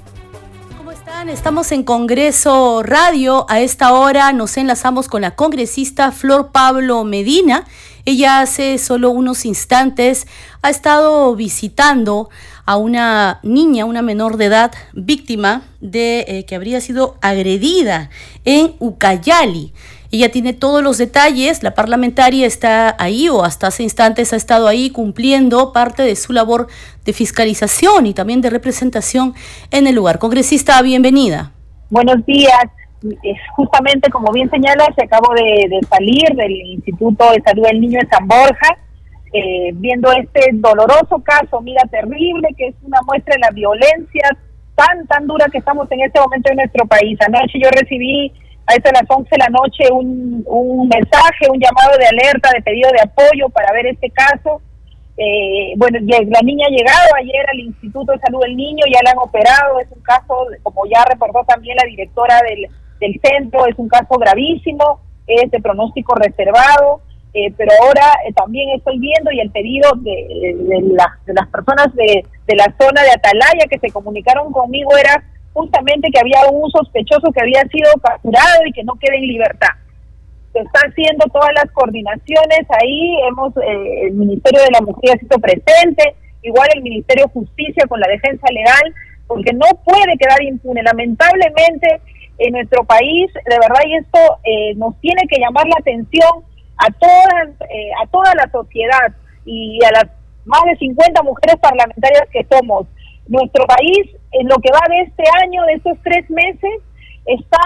Estamos 1.27 1.71
en 1.71 1.83
Congreso 1.83 2.83
Radio. 2.83 3.47
A 3.49 3.59
esta 3.59 3.93
hora 3.93 4.31
nos 4.31 4.57
enlazamos 4.57 5.07
con 5.07 5.21
la 5.21 5.35
congresista 5.35 6.11
Flor 6.11 6.51
Pablo 6.51 7.03
Medina. 7.03 7.65
Ella 8.05 8.41
hace 8.41 8.77
solo 8.77 9.09
unos 9.09 9.45
instantes 9.45 10.27
ha 10.61 10.69
estado 10.69 11.35
visitando 11.35 12.29
a 12.65 12.77
una 12.77 13.39
niña, 13.43 13.85
una 13.85 14.01
menor 14.01 14.37
de 14.37 14.45
edad, 14.45 14.71
víctima 14.93 15.61
de 15.81 16.25
eh, 16.27 16.45
que 16.45 16.55
habría 16.55 16.81
sido 16.81 17.15
agredida 17.21 18.09
en 18.43 18.73
Ucayali. 18.79 19.73
Ella 20.11 20.31
tiene 20.31 20.53
todos 20.53 20.81
los 20.81 20.97
detalles, 20.97 21.61
la 21.61 21.75
parlamentaria 21.75 22.47
está 22.47 22.95
ahí 22.99 23.27
o 23.27 23.43
hasta 23.43 23.67
hace 23.67 23.83
instantes 23.83 24.33
ha 24.33 24.35
estado 24.35 24.67
ahí 24.67 24.89
cumpliendo 24.89 25.73
parte 25.73 26.03
de 26.03 26.15
su 26.15 26.31
labor 26.31 26.67
de 27.03 27.13
fiscalización 27.13 28.05
y 28.05 28.13
también 28.13 28.41
de 28.41 28.49
representación 28.49 29.33
en 29.71 29.87
el 29.87 29.95
lugar. 29.95 30.17
Congresista, 30.19 30.81
bienvenida. 30.81 31.51
Buenos 31.89 32.25
días. 32.25 32.63
Justamente 33.55 34.09
como 34.09 34.31
bien 34.31 34.49
señala, 34.49 34.87
se 34.95 35.03
acabo 35.03 35.33
de, 35.35 35.67
de 35.69 35.79
salir 35.87 36.35
del 36.35 36.51
Instituto 36.51 37.29
de 37.31 37.41
Salud 37.45 37.63
del 37.63 37.81
Niño 37.81 37.99
de 37.99 38.07
San 38.07 38.27
Borja 38.27 38.77
eh, 39.35 39.71
viendo 39.73 40.09
este 40.13 40.49
doloroso 40.53 41.21
caso, 41.21 41.59
mira, 41.59 41.83
terrible, 41.91 42.47
que 42.57 42.67
es 42.67 42.75
una 42.83 43.01
muestra 43.01 43.33
de 43.33 43.41
la 43.41 43.51
violencia 43.51 44.29
tan, 44.75 45.05
tan 45.07 45.27
dura 45.27 45.47
que 45.51 45.57
estamos 45.57 45.91
en 45.91 46.01
este 46.01 46.21
momento 46.21 46.51
en 46.51 46.57
nuestro 46.57 46.85
país. 46.85 47.19
Anoche 47.19 47.59
yo 47.61 47.69
recibí 47.69 48.31
a 48.65 48.73
eso 48.75 48.83
de 48.85 48.93
las 48.93 49.09
11 49.09 49.29
de 49.29 49.37
la 49.37 49.49
noche 49.49 49.91
un, 49.91 50.41
un 50.47 50.87
mensaje, 50.87 51.51
un 51.51 51.59
llamado 51.59 51.97
de 51.99 52.07
alerta, 52.07 52.49
de 52.53 52.61
pedido 52.61 52.89
de 52.91 53.01
apoyo 53.01 53.49
para 53.49 53.73
ver 53.73 53.87
este 53.87 54.09
caso. 54.11 54.61
Eh, 55.17 55.73
bueno, 55.75 55.99
la 55.99 56.41
niña 56.41 56.67
ha 56.67 56.71
llegado 56.71 57.09
ayer 57.19 57.45
al 57.51 57.59
Instituto 57.59 58.13
de 58.13 58.19
Salud 58.19 58.39
del 58.41 58.55
Niño, 58.55 58.85
ya 58.87 59.01
la 59.03 59.11
han 59.11 59.19
operado, 59.19 59.79
es 59.81 59.91
un 59.91 60.01
caso, 60.01 60.47
como 60.63 60.85
ya 60.85 61.03
reportó 61.11 61.43
también 61.45 61.75
la 61.75 61.89
directora 61.89 62.39
del, 62.47 62.67
del 63.01 63.19
centro, 63.21 63.65
es 63.65 63.75
un 63.77 63.89
caso 63.89 64.15
gravísimo, 64.17 65.01
es 65.27 65.51
de 65.51 65.59
pronóstico 65.59 66.15
reservado. 66.15 67.01
Eh, 67.37 67.51
pero 67.57 67.69
ahora 67.83 68.13
eh, 68.25 68.31
también 68.31 68.69
estoy 68.69 68.97
viendo 68.97 69.29
y 69.29 69.41
el 69.41 69.51
pedido 69.51 69.91
de, 69.97 70.87
las 71.27 71.47
personas 71.49 71.93
de, 71.93 72.23
la 72.55 72.73
zona 72.79 73.03
de 73.03 73.11
Atalaya 73.11 73.67
que 73.69 73.77
se 73.77 73.91
comunicaron 73.91 74.53
conmigo 74.53 74.95
era 74.95 75.21
justamente 75.51 76.07
que 76.13 76.19
había 76.21 76.49
un 76.49 76.71
sospechoso 76.71 77.33
que 77.33 77.41
había 77.41 77.61
sido 77.67 77.91
capturado 78.01 78.65
y 78.65 78.71
que 78.71 78.85
no 78.85 78.93
quede 78.95 79.17
en 79.17 79.27
libertad. 79.27 79.75
Se 80.53 80.59
están 80.59 80.89
haciendo 80.89 81.25
todas 81.25 81.51
las 81.55 81.69
coordinaciones 81.71 82.63
ahí, 82.69 83.17
hemos 83.27 83.51
eh, 83.57 84.07
el 84.07 84.13
Ministerio 84.13 84.61
de 84.61 84.71
la 84.71 84.79
Mujer 84.79 85.17
ha 85.17 85.19
sido 85.19 85.37
presente, 85.37 86.15
igual 86.41 86.69
el 86.73 86.83
Ministerio 86.83 87.25
de 87.25 87.33
Justicia 87.33 87.83
con 87.89 87.99
la 87.99 88.07
defensa 88.07 88.47
legal, 88.49 88.95
porque 89.27 89.51
no 89.51 89.67
puede 89.83 90.15
quedar 90.17 90.41
impune. 90.41 90.83
Lamentablemente 90.83 91.99
en 92.37 92.53
nuestro 92.53 92.85
país, 92.85 93.27
de 93.33 93.59
verdad, 93.59 93.81
y 93.85 93.95
esto 93.95 94.19
nos 94.77 94.95
tiene 95.01 95.23
que 95.29 95.39
llamar 95.39 95.67
la 95.67 95.75
atención, 95.79 96.45
a 96.77 96.91
toda, 96.91 97.67
eh, 97.69 97.91
a 98.03 98.07
toda 98.07 98.33
la 98.35 98.49
sociedad 98.51 99.13
y 99.45 99.79
a 99.85 99.91
las 99.91 100.05
más 100.45 100.61
de 100.65 100.77
50 100.77 101.23
mujeres 101.23 101.55
parlamentarias 101.61 102.27
que 102.31 102.45
somos. 102.49 102.87
Nuestro 103.27 103.65
país, 103.65 104.15
en 104.31 104.47
lo 104.47 104.57
que 104.57 104.71
va 104.71 104.81
de 104.87 105.01
este 105.01 105.23
año, 105.43 105.63
de 105.65 105.73
estos 105.73 105.97
tres 106.03 106.29
meses, 106.29 106.81
está 107.25 107.57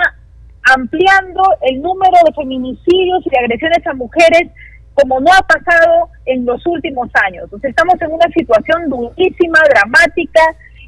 ampliando 0.74 1.42
el 1.62 1.82
número 1.82 2.18
de 2.26 2.34
feminicidios 2.34 3.26
y 3.26 3.30
de 3.30 3.40
agresiones 3.40 3.86
a 3.86 3.94
mujeres 3.94 4.52
como 4.94 5.20
no 5.20 5.32
ha 5.32 5.42
pasado 5.42 6.10
en 6.26 6.46
los 6.46 6.66
últimos 6.66 7.10
años. 7.26 7.46
Entonces 7.46 7.70
estamos 7.70 7.96
en 8.02 8.12
una 8.12 8.28
situación 8.34 8.90
durísima, 8.90 9.60
dramática, 9.70 10.42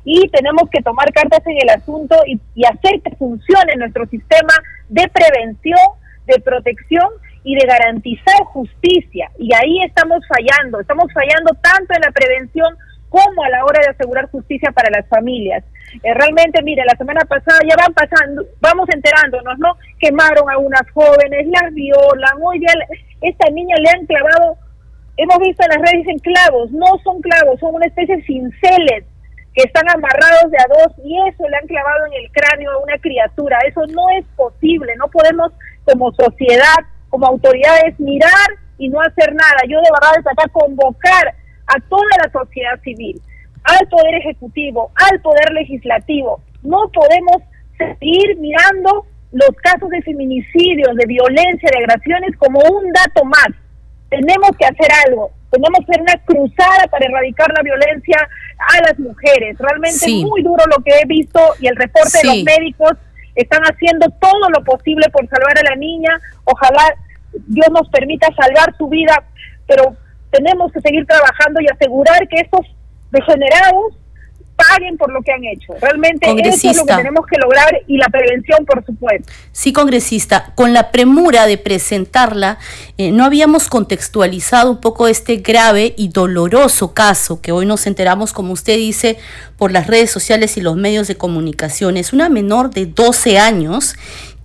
y 0.03 0.27
tenemos 0.29 0.69
que 0.69 0.81
tomar 0.81 1.11
cartas 1.13 1.41
en 1.45 1.57
el 1.61 1.69
asunto 1.69 2.15
y, 2.25 2.39
y 2.55 2.65
hacer 2.65 3.01
que 3.01 3.15
funcione 3.17 3.75
nuestro 3.77 4.05
sistema 4.07 4.53
de 4.89 5.07
prevención, 5.09 5.79
de 6.25 6.39
protección 6.41 7.07
y 7.43 7.55
de 7.55 7.65
garantizar 7.65 8.43
justicia. 8.45 9.31
Y 9.37 9.53
ahí 9.53 9.83
estamos 9.85 10.21
fallando, 10.27 10.79
estamos 10.79 11.11
fallando 11.13 11.51
tanto 11.61 11.93
en 11.95 12.01
la 12.01 12.11
prevención 12.11 12.75
como 13.09 13.43
a 13.43 13.49
la 13.49 13.65
hora 13.65 13.81
de 13.83 13.91
asegurar 13.91 14.29
justicia 14.31 14.71
para 14.71 14.89
las 14.89 15.07
familias. 15.09 15.63
Eh, 16.03 16.13
realmente, 16.13 16.63
mire, 16.63 16.83
la 16.85 16.95
semana 16.97 17.21
pasada 17.25 17.59
ya 17.67 17.75
van 17.75 17.93
pasando, 17.93 18.45
vamos 18.61 18.87
enterándonos, 18.89 19.59
¿no? 19.59 19.75
Quemaron 19.99 20.49
a 20.49 20.57
unas 20.57 20.89
jóvenes, 20.93 21.47
las 21.47 21.73
violan, 21.73 22.39
hoy 22.41 22.59
día 22.59 22.71
esta 23.21 23.49
niña 23.51 23.75
le 23.77 23.89
han 23.89 24.05
clavado, 24.05 24.57
hemos 25.17 25.37
visto 25.39 25.63
en 25.63 25.81
las 25.81 25.91
redes 25.91 26.07
en 26.07 26.19
clavos, 26.19 26.71
no 26.71 26.87
son 27.03 27.21
clavos, 27.21 27.59
son 27.59 27.75
una 27.75 27.85
especie 27.87 28.15
de 28.15 28.23
cinceles 28.23 29.03
que 29.53 29.63
están 29.63 29.89
amarrados 29.89 30.49
de 30.49 30.57
a 30.57 30.65
dos 30.69 30.95
y 31.03 31.19
eso 31.27 31.47
le 31.49 31.57
han 31.57 31.67
clavado 31.67 32.05
en 32.05 32.13
el 32.13 32.31
cráneo 32.31 32.71
a 32.71 32.83
una 32.83 32.97
criatura. 32.99 33.59
Eso 33.67 33.81
no 33.87 34.03
es 34.17 34.25
posible, 34.37 34.95
no 34.95 35.09
podemos 35.09 35.51
como 35.83 36.13
sociedad 36.13 36.87
como 37.11 37.27
autoridades 37.27 37.99
mirar 37.99 38.49
y 38.79 38.89
no 38.89 38.99
hacer 39.01 39.35
nada. 39.35 39.61
Yo 39.67 39.77
de 39.77 39.91
verdad 39.91 40.15
desde 40.17 40.31
acá 40.31 40.49
convocar 40.51 41.35
a 41.67 41.79
toda 41.87 42.17
la 42.23 42.31
sociedad 42.31 42.81
civil, 42.83 43.21
al 43.63 43.87
Poder 43.87 44.15
Ejecutivo, 44.15 44.91
al 44.95 45.21
Poder 45.21 45.51
Legislativo. 45.53 46.41
No 46.63 46.89
podemos 46.91 47.43
seguir 47.77 48.37
mirando 48.39 49.05
los 49.31 49.49
casos 49.61 49.89
de 49.89 50.01
feminicidios, 50.01 50.95
de 50.95 51.05
violencia, 51.05 51.69
de 51.71 51.83
agresiones 51.83 52.35
como 52.37 52.59
un 52.59 52.91
dato 52.91 53.23
más. 53.25 53.49
Tenemos 54.09 54.51
que 54.57 54.65
hacer 54.65 54.89
algo. 55.07 55.31
Tenemos 55.51 55.79
que 55.79 55.91
hacer 55.91 56.01
una 56.01 56.17
cruzada 56.25 56.87
para 56.89 57.05
erradicar 57.05 57.51
la 57.55 57.61
violencia 57.61 58.17
a 58.57 58.81
las 58.87 58.99
mujeres. 58.99 59.57
Realmente 59.59 60.05
es 60.05 60.23
muy 60.23 60.43
duro 60.43 60.63
lo 60.65 60.83
que 60.83 60.91
he 60.91 61.05
visto 61.05 61.39
y 61.59 61.67
el 61.67 61.75
reporte 61.75 62.19
de 62.23 62.27
los 62.27 62.43
médicos 62.43 62.93
están 63.35 63.61
haciendo 63.63 64.07
todo 64.19 64.49
lo 64.49 64.63
posible 64.63 65.09
por 65.09 65.27
salvar 65.27 65.57
a 65.57 65.69
la 65.69 65.75
niña. 65.75 66.19
Ojalá 66.45 66.95
Dios 67.47 67.67
nos 67.71 67.89
permita 67.89 68.27
salvar 68.35 68.75
su 68.77 68.87
vida, 68.87 69.23
pero 69.67 69.95
tenemos 70.31 70.71
que 70.71 70.81
seguir 70.81 71.05
trabajando 71.05 71.61
y 71.61 71.67
asegurar 71.67 72.27
que 72.27 72.41
estos 72.41 72.65
degenerados 73.11 73.97
paguen 74.71 74.97
por 74.97 75.11
lo 75.11 75.21
que 75.21 75.31
han 75.31 75.43
hecho. 75.43 75.73
Realmente 75.81 76.27
eso 76.43 76.69
es 76.69 76.77
lo 76.77 76.85
que 76.85 76.95
tenemos 76.95 77.25
que 77.25 77.37
lograr 77.37 77.81
y 77.87 77.97
la 77.97 78.07
prevención, 78.07 78.65
por 78.65 78.85
supuesto. 78.85 79.31
Sí, 79.51 79.73
congresista, 79.73 80.53
con 80.55 80.73
la 80.73 80.91
premura 80.91 81.45
de 81.45 81.57
presentarla, 81.57 82.57
eh, 82.97 83.11
no 83.11 83.25
habíamos 83.25 83.67
contextualizado 83.67 84.71
un 84.71 84.81
poco 84.81 85.07
este 85.07 85.37
grave 85.37 85.93
y 85.97 86.09
doloroso 86.09 86.93
caso 86.93 87.41
que 87.41 87.51
hoy 87.51 87.65
nos 87.65 87.87
enteramos, 87.87 88.33
como 88.33 88.53
usted 88.53 88.77
dice, 88.77 89.17
por 89.57 89.71
las 89.71 89.87
redes 89.87 90.11
sociales 90.11 90.57
y 90.57 90.61
los 90.61 90.75
medios 90.75 91.07
de 91.07 91.17
comunicación. 91.17 91.97
Es 91.97 92.13
una 92.13 92.29
menor 92.29 92.71
de 92.71 92.85
12 92.85 93.37
años 93.37 93.95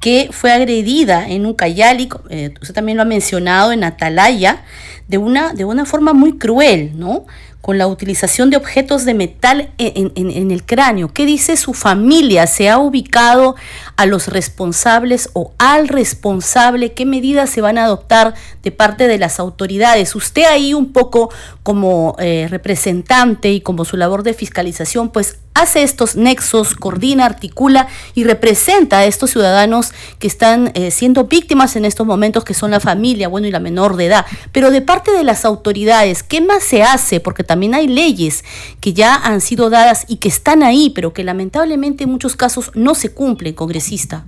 que 0.01 0.29
fue 0.31 0.53
agredida 0.53 1.27
en 1.29 1.47
Ucayali, 1.47 2.09
eh, 2.29 2.55
usted 2.61 2.75
también 2.75 2.97
lo 2.97 3.03
ha 3.03 3.07
mencionado, 3.07 3.73
en 3.73 3.83
Atalaya, 3.83 4.63
de 5.09 5.19
una, 5.19 5.55
de 5.55 5.65
una 5.65 5.85
forma 5.85 6.13
muy 6.13 6.37
cruel, 6.37 6.93
¿no? 6.97 7.27
Con 7.67 7.79
la 7.79 7.89
utilización 7.89 8.49
de 8.49 8.57
objetos 8.57 9.05
de 9.05 9.13
metal 9.13 9.71
en, 9.77 10.53
el 10.53 10.65
cráneo. 10.65 11.13
¿Qué 11.13 11.27
dice 11.27 11.57
su 11.57 11.75
familia? 11.75 12.47
¿Se 12.47 12.71
ha 12.71 12.79
ubicado 12.79 13.57
a 13.97 14.07
los 14.07 14.29
responsables 14.29 15.31
o 15.33 15.53
al 15.59 15.89
responsable? 15.89 16.93
¿Qué 16.93 17.05
medidas 17.05 17.51
se 17.51 17.63
van 17.63 17.77
a 17.77 17.87
adoptar 17.87 18.35
de 18.63 18.71
parte 18.71 19.09
de 19.09 19.19
las 19.19 19.41
autoridades? 19.41 20.15
Usted 20.15 20.45
ahí 20.45 20.75
un 20.75 20.93
poco 20.93 21.29
como 21.65 22.15
eh, 22.21 22.47
representante 22.49 23.51
y 23.51 23.61
como 23.61 23.85
su 23.85 23.97
labor 23.97 24.23
de 24.23 24.35
fiscalización, 24.35 25.11
pues 25.11 25.39
hace 25.61 25.83
estos 25.83 26.17
nexos, 26.17 26.75
coordina, 26.75 27.25
articula 27.25 27.89
y 28.15 28.25
representa 28.25 28.99
a 28.99 29.05
estos 29.05 29.31
ciudadanos 29.31 29.93
que 30.19 30.27
están 30.27 30.73
eh, 30.75 30.91
siendo 30.91 31.25
víctimas 31.25 31.77
en 31.77 31.85
estos 31.85 32.07
momentos, 32.07 32.45
que 32.45 32.55
son 32.55 32.71
la 32.71 32.81
familia, 32.81 33.29
bueno, 33.29 33.47
y 33.47 33.51
la 33.51 33.61
menor 33.61 33.97
de 33.97 34.07
edad. 34.07 34.27
Pero 34.53 34.71
de 34.71 34.83
parte 34.83 35.13
de 35.13 35.25
las 35.25 35.45
autoridades, 35.45 36.23
¿qué 36.23 36.41
más 36.41 36.63
se 36.63 36.83
hace? 36.83 37.21
Porque 37.21 37.45
también 37.45 37.75
hay 37.75 37.89
leyes 37.89 38.45
que 38.81 38.93
ya 38.93 39.15
han 39.15 39.41
sido 39.41 39.71
dadas 39.71 40.05
y 40.09 40.17
que 40.17 40.29
están 40.29 40.63
ahí, 40.63 40.91
pero 40.91 41.13
que 41.13 41.25
lamentablemente 41.25 42.05
en 42.05 42.11
muchos 42.11 42.37
casos 42.37 42.71
no 42.75 42.95
se 42.95 43.13
cumplen, 43.13 43.55
congresista. 43.55 44.25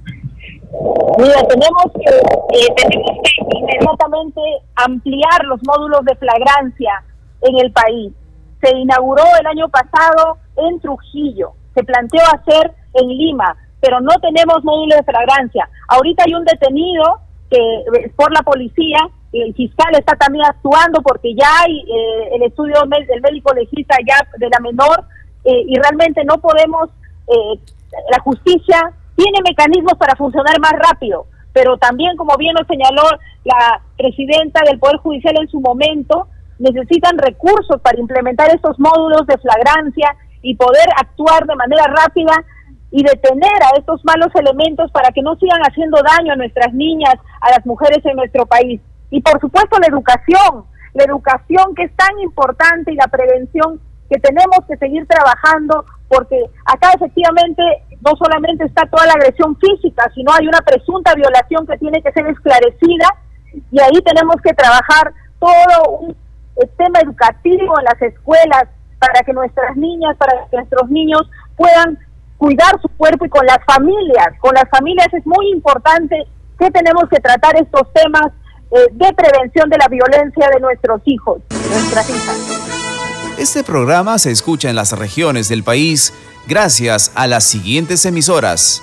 Mira, 1.18 1.42
tenemos 1.48 1.84
que, 1.94 2.10
eh, 2.10 2.74
tenemos 2.76 3.18
que 3.22 3.58
inmediatamente 3.58 4.40
ampliar 4.76 5.44
los 5.46 5.60
módulos 5.66 6.04
de 6.04 6.14
flagrancia 6.16 7.02
en 7.42 7.58
el 7.58 7.72
país. 7.72 8.12
Se 8.62 8.76
inauguró 8.76 9.24
el 9.40 9.46
año 9.46 9.68
pasado 9.68 10.38
en 10.58 10.80
Trujillo, 10.80 11.52
se 11.74 11.84
planteó 11.84 12.20
hacer 12.34 12.72
en 12.94 13.08
Lima, 13.08 13.56
pero 13.80 14.00
no 14.00 14.12
tenemos 14.20 14.64
módulo 14.64 14.96
de 14.96 15.02
flagrancia. 15.04 15.68
Ahorita 15.88 16.24
hay 16.26 16.34
un 16.34 16.44
detenido 16.44 17.20
que 17.50 17.58
eh, 17.58 18.12
por 18.16 18.32
la 18.32 18.42
policía, 18.42 18.98
el 19.32 19.54
fiscal 19.54 19.94
está 19.94 20.16
también 20.16 20.44
actuando 20.46 21.00
porque 21.02 21.34
ya 21.34 21.48
hay 21.62 21.78
eh, 21.80 22.36
el 22.36 22.42
estudio 22.42 22.74
del 22.86 23.20
médico 23.20 23.52
legista 23.54 23.96
ya 24.06 24.16
de 24.38 24.48
la 24.48 24.60
menor 24.60 25.04
eh, 25.44 25.64
y 25.66 25.78
realmente 25.78 26.24
no 26.24 26.38
podemos, 26.38 26.90
la 28.10 28.20
justicia 28.20 28.92
tiene 29.16 29.38
mecanismos 29.46 29.94
para 29.98 30.16
funcionar 30.16 30.58
más 30.60 30.72
rápido, 30.72 31.26
pero 31.52 31.76
también 31.76 32.16
como 32.16 32.36
bien 32.38 32.54
lo 32.58 32.64
señaló 32.66 33.02
la 33.44 33.80
presidenta 33.96 34.62
del 34.64 34.78
Poder 34.78 34.96
Judicial 34.96 35.34
en 35.38 35.48
su 35.48 35.60
momento, 35.60 36.28
necesitan 36.58 37.18
recursos 37.18 37.80
para 37.82 38.00
implementar 38.00 38.48
estos 38.54 38.78
módulos 38.78 39.26
de 39.26 39.38
flagrancia 39.38 40.16
y 40.42 40.54
poder 40.56 40.86
actuar 40.96 41.46
de 41.46 41.56
manera 41.56 41.84
rápida 41.84 42.32
y 42.90 43.02
detener 43.02 43.62
a 43.62 43.78
estos 43.78 44.04
malos 44.04 44.34
elementos 44.34 44.90
para 44.92 45.10
que 45.10 45.22
no 45.22 45.36
sigan 45.36 45.60
haciendo 45.60 45.98
daño 46.02 46.32
a 46.32 46.36
nuestras 46.36 46.72
niñas, 46.72 47.14
a 47.40 47.50
las 47.50 47.66
mujeres 47.66 48.04
en 48.04 48.16
nuestro 48.16 48.46
país. 48.46 48.80
Y 49.10 49.20
por 49.20 49.40
supuesto 49.40 49.78
la 49.78 49.88
educación, 49.88 50.64
la 50.94 51.04
educación 51.04 51.74
que 51.74 51.84
es 51.84 51.96
tan 51.96 52.18
importante 52.20 52.92
y 52.92 52.96
la 52.96 53.08
prevención 53.08 53.80
que 54.10 54.18
tenemos 54.20 54.60
que 54.66 54.76
seguir 54.78 55.06
trabajando 55.06 55.84
porque 56.08 56.42
acá 56.64 56.92
efectivamente 56.94 57.62
no 58.00 58.16
solamente 58.16 58.64
está 58.64 58.86
toda 58.86 59.06
la 59.06 59.12
agresión 59.12 59.56
física, 59.56 60.10
sino 60.14 60.32
hay 60.32 60.48
una 60.48 60.60
presunta 60.60 61.14
violación 61.14 61.66
que 61.66 61.76
tiene 61.76 62.02
que 62.02 62.12
ser 62.12 62.26
esclarecida 62.26 63.06
y 63.70 63.80
ahí 63.80 64.00
tenemos 64.04 64.36
que 64.42 64.54
trabajar 64.54 65.12
todo 65.38 65.98
un 65.98 66.16
tema 66.76 67.00
educativo 67.00 67.78
en 67.78 67.84
las 67.84 68.02
escuelas, 68.02 68.64
para 68.98 69.22
que 69.24 69.32
nuestras 69.32 69.76
niñas, 69.76 70.16
para 70.16 70.46
que 70.50 70.56
nuestros 70.56 70.90
niños 70.90 71.22
puedan 71.56 71.98
cuidar 72.36 72.80
su 72.80 72.88
cuerpo 72.96 73.26
y 73.26 73.28
con 73.28 73.44
las 73.46 73.58
familias. 73.66 74.28
Con 74.40 74.54
las 74.54 74.68
familias 74.70 75.08
es 75.12 75.26
muy 75.26 75.50
importante 75.52 76.16
que 76.58 76.70
tenemos 76.70 77.04
que 77.08 77.20
tratar 77.20 77.56
estos 77.56 77.92
temas 77.92 78.32
eh, 78.70 78.76
de 78.92 79.12
prevención 79.12 79.68
de 79.70 79.78
la 79.78 79.88
violencia 79.88 80.48
de 80.52 80.60
nuestros 80.60 81.00
hijos, 81.04 81.42
nuestras 81.50 82.10
hijas. 82.10 82.68
Este 83.38 83.62
programa 83.62 84.18
se 84.18 84.32
escucha 84.32 84.68
en 84.68 84.76
las 84.76 84.92
regiones 84.92 85.48
del 85.48 85.62
país 85.62 86.12
gracias 86.48 87.12
a 87.14 87.26
las 87.26 87.44
siguientes 87.44 88.04
emisoras. 88.04 88.82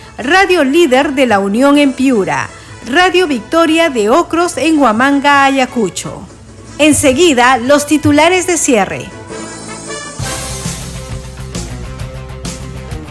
Radio 0.23 0.63
Líder 0.63 1.13
de 1.13 1.25
la 1.25 1.39
Unión 1.39 1.79
en 1.79 1.93
Piura, 1.93 2.47
Radio 2.85 3.25
Victoria 3.25 3.89
de 3.89 4.09
Ocros 4.09 4.55
en 4.57 4.77
Huamanga, 4.77 5.45
Ayacucho. 5.45 6.21
Enseguida, 6.77 7.57
los 7.57 7.87
titulares 7.87 8.45
de 8.45 8.57
cierre. 8.57 9.05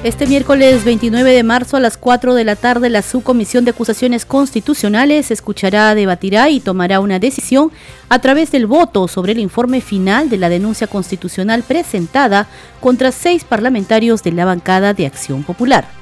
Este 0.05 0.29
miércoles 0.29 0.85
29 0.85 1.33
de 1.33 1.43
marzo 1.43 1.77
a 1.77 1.81
las 1.81 1.97
4 1.99 2.35
de 2.35 2.45
la 2.45 2.55
tarde 2.55 2.89
la 2.89 3.03
Subcomisión 3.03 3.65
de 3.65 3.73
Acusaciones 3.73 4.25
Constitucionales 4.25 5.33
escuchará, 5.33 5.95
debatirá 5.97 6.49
y 6.49 6.61
tomará 6.61 7.01
una 7.01 7.19
decisión 7.19 7.73
a 8.09 8.21
través 8.21 8.53
del 8.53 8.67
voto 8.67 9.09
sobre 9.09 9.33
el 9.33 9.41
informe 9.41 9.81
final 9.81 10.31
de 10.31 10.39
la 10.39 10.49
denuncia 10.49 10.87
constitucional 10.87 11.65
presentada 11.65 12.47
contra 12.81 13.11
seis 13.11 13.43
parlamentarios 13.43 14.23
de 14.23 14.31
la 14.31 14.45
bancada 14.45 14.95
de 14.95 15.07
Acción 15.07 15.43
Popular. 15.43 16.00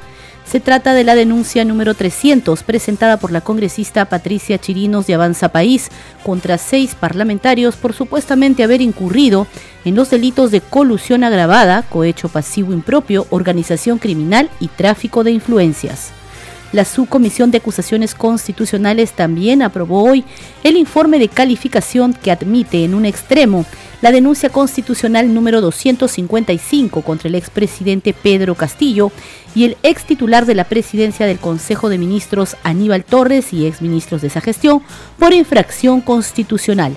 Se 0.50 0.60
trata 0.60 0.94
de 0.94 1.04
la 1.04 1.14
denuncia 1.14 1.62
número 1.66 1.92
300 1.92 2.62
presentada 2.62 3.18
por 3.18 3.32
la 3.32 3.42
congresista 3.42 4.06
Patricia 4.06 4.56
Chirinos 4.56 5.06
de 5.06 5.12
Avanza 5.12 5.50
País 5.50 5.90
contra 6.24 6.56
seis 6.56 6.94
parlamentarios 6.94 7.76
por 7.76 7.92
supuestamente 7.92 8.64
haber 8.64 8.80
incurrido 8.80 9.46
en 9.84 9.94
los 9.94 10.08
delitos 10.08 10.50
de 10.50 10.62
colusión 10.62 11.22
agravada, 11.22 11.82
cohecho 11.82 12.30
pasivo 12.30 12.72
impropio, 12.72 13.26
organización 13.28 13.98
criminal 13.98 14.48
y 14.58 14.68
tráfico 14.68 15.22
de 15.22 15.32
influencias. 15.32 16.12
La 16.72 16.84
Subcomisión 16.84 17.50
de 17.50 17.58
Acusaciones 17.58 18.14
Constitucionales 18.14 19.12
también 19.12 19.62
aprobó 19.62 20.04
hoy 20.04 20.24
el 20.64 20.76
informe 20.76 21.18
de 21.18 21.28
calificación 21.28 22.12
que 22.12 22.30
admite 22.30 22.84
en 22.84 22.94
un 22.94 23.06
extremo 23.06 23.64
la 24.02 24.12
denuncia 24.12 24.50
constitucional 24.50 25.32
número 25.32 25.62
255 25.62 27.00
contra 27.02 27.28
el 27.28 27.36
expresidente 27.36 28.12
Pedro 28.12 28.54
Castillo 28.54 29.10
y 29.54 29.64
el 29.64 29.76
ex 29.82 30.04
titular 30.04 30.44
de 30.44 30.54
la 30.54 30.64
presidencia 30.64 31.26
del 31.26 31.38
Consejo 31.38 31.88
de 31.88 31.96
Ministros 31.96 32.56
Aníbal 32.62 33.02
Torres 33.02 33.52
y 33.54 33.66
exministros 33.66 34.20
de 34.20 34.28
esa 34.28 34.42
gestión 34.42 34.82
por 35.18 35.32
infracción 35.32 36.02
constitucional. 36.02 36.94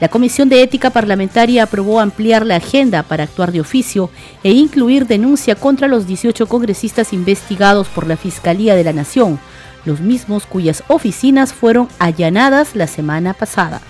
La 0.00 0.08
Comisión 0.08 0.48
de 0.48 0.62
Ética 0.62 0.90
Parlamentaria 0.90 1.64
aprobó 1.64 1.98
ampliar 1.98 2.46
la 2.46 2.56
agenda 2.56 3.02
para 3.02 3.24
actuar 3.24 3.50
de 3.50 3.60
oficio 3.60 4.10
e 4.44 4.52
incluir 4.52 5.06
denuncia 5.06 5.56
contra 5.56 5.88
los 5.88 6.06
18 6.06 6.46
congresistas 6.46 7.12
investigados 7.12 7.88
por 7.88 8.06
la 8.06 8.16
Fiscalía 8.16 8.76
de 8.76 8.84
la 8.84 8.92
Nación, 8.92 9.40
los 9.84 10.00
mismos 10.00 10.46
cuyas 10.46 10.84
oficinas 10.86 11.52
fueron 11.52 11.88
allanadas 11.98 12.76
la 12.76 12.86
semana 12.86 13.34
pasada. 13.34 13.80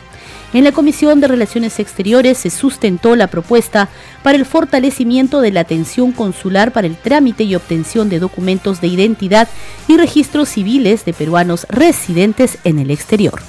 En 0.54 0.64
la 0.64 0.72
Comisión 0.72 1.20
de 1.20 1.28
Relaciones 1.28 1.78
Exteriores 1.78 2.38
se 2.38 2.48
sustentó 2.48 3.14
la 3.14 3.26
propuesta 3.26 3.90
para 4.22 4.38
el 4.38 4.46
fortalecimiento 4.46 5.42
de 5.42 5.52
la 5.52 5.60
atención 5.60 6.12
consular 6.12 6.72
para 6.72 6.86
el 6.86 6.96
trámite 6.96 7.44
y 7.44 7.54
obtención 7.54 8.08
de 8.08 8.18
documentos 8.18 8.80
de 8.80 8.86
identidad 8.86 9.46
y 9.88 9.98
registros 9.98 10.48
civiles 10.48 11.04
de 11.04 11.12
peruanos 11.12 11.66
residentes 11.68 12.56
en 12.64 12.78
el 12.78 12.90
exterior. 12.90 13.42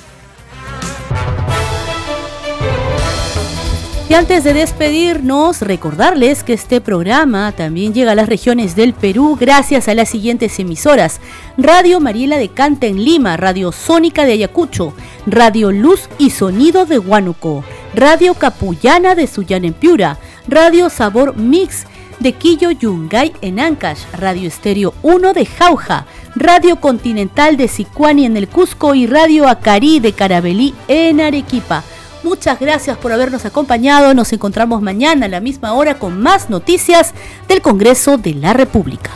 Y 4.09 4.15
antes 4.15 4.43
de 4.43 4.55
despedirnos, 4.55 5.61
recordarles 5.61 6.43
que 6.43 6.53
este 6.53 6.81
programa 6.81 7.51
también 7.51 7.93
llega 7.93 8.13
a 8.13 8.15
las 8.15 8.27
regiones 8.27 8.75
del 8.75 8.93
Perú 8.93 9.37
gracias 9.39 9.87
a 9.87 9.93
las 9.93 10.09
siguientes 10.09 10.57
emisoras. 10.57 11.21
Radio 11.59 11.99
Mariela 11.99 12.39
de 12.39 12.49
Canta 12.49 12.87
en 12.87 13.05
Lima, 13.05 13.37
Radio 13.37 13.71
Sónica 13.71 14.25
de 14.25 14.33
Ayacucho, 14.33 14.95
Radio 15.27 15.71
Luz 15.71 16.09
y 16.17 16.31
Sonido 16.31 16.87
de 16.87 16.97
Huánuco, 16.97 17.63
Radio 17.93 18.33
Capullana 18.33 19.13
de 19.13 19.27
Sullana 19.27 19.67
en 19.67 19.73
Piura, 19.73 20.17
Radio 20.47 20.89
Sabor 20.89 21.37
Mix 21.37 21.85
de 22.19 22.33
Quillo 22.33 22.71
Yungay 22.71 23.33
en 23.41 23.59
Ancash, 23.59 23.99
Radio 24.17 24.47
Estéreo 24.47 24.95
1 25.03 25.33
de 25.33 25.45
Jauja, 25.45 26.07
Radio 26.35 26.77
Continental 26.77 27.57
de 27.57 27.67
Sicuani 27.67 28.25
en 28.25 28.37
el 28.37 28.47
Cusco 28.47 28.95
y 28.95 29.05
Radio 29.05 29.47
Acarí 29.47 29.99
de 29.99 30.13
Carabelí 30.13 30.73
en 30.87 31.21
Arequipa. 31.21 31.83
Muchas 32.23 32.59
gracias 32.59 32.97
por 32.97 33.11
habernos 33.11 33.45
acompañado. 33.45 34.13
Nos 34.13 34.33
encontramos 34.33 34.81
mañana 34.81 35.25
a 35.25 35.29
la 35.29 35.39
misma 35.39 35.73
hora 35.73 35.99
con 35.99 36.19
más 36.19 36.49
noticias 36.49 37.13
del 37.47 37.61
Congreso 37.61 38.17
de 38.17 38.33
la 38.33 38.53
República. 38.53 39.11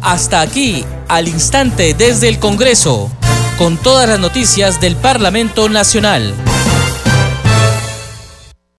Hasta 0.00 0.40
aquí, 0.40 0.84
al 1.08 1.28
instante 1.28 1.94
desde 1.94 2.28
el 2.28 2.38
Congreso 2.38 3.10
con 3.56 3.76
todas 3.76 4.08
las 4.08 4.18
noticias 4.18 4.80
del 4.80 4.96
Parlamento 4.96 5.68
Nacional. 5.68 6.34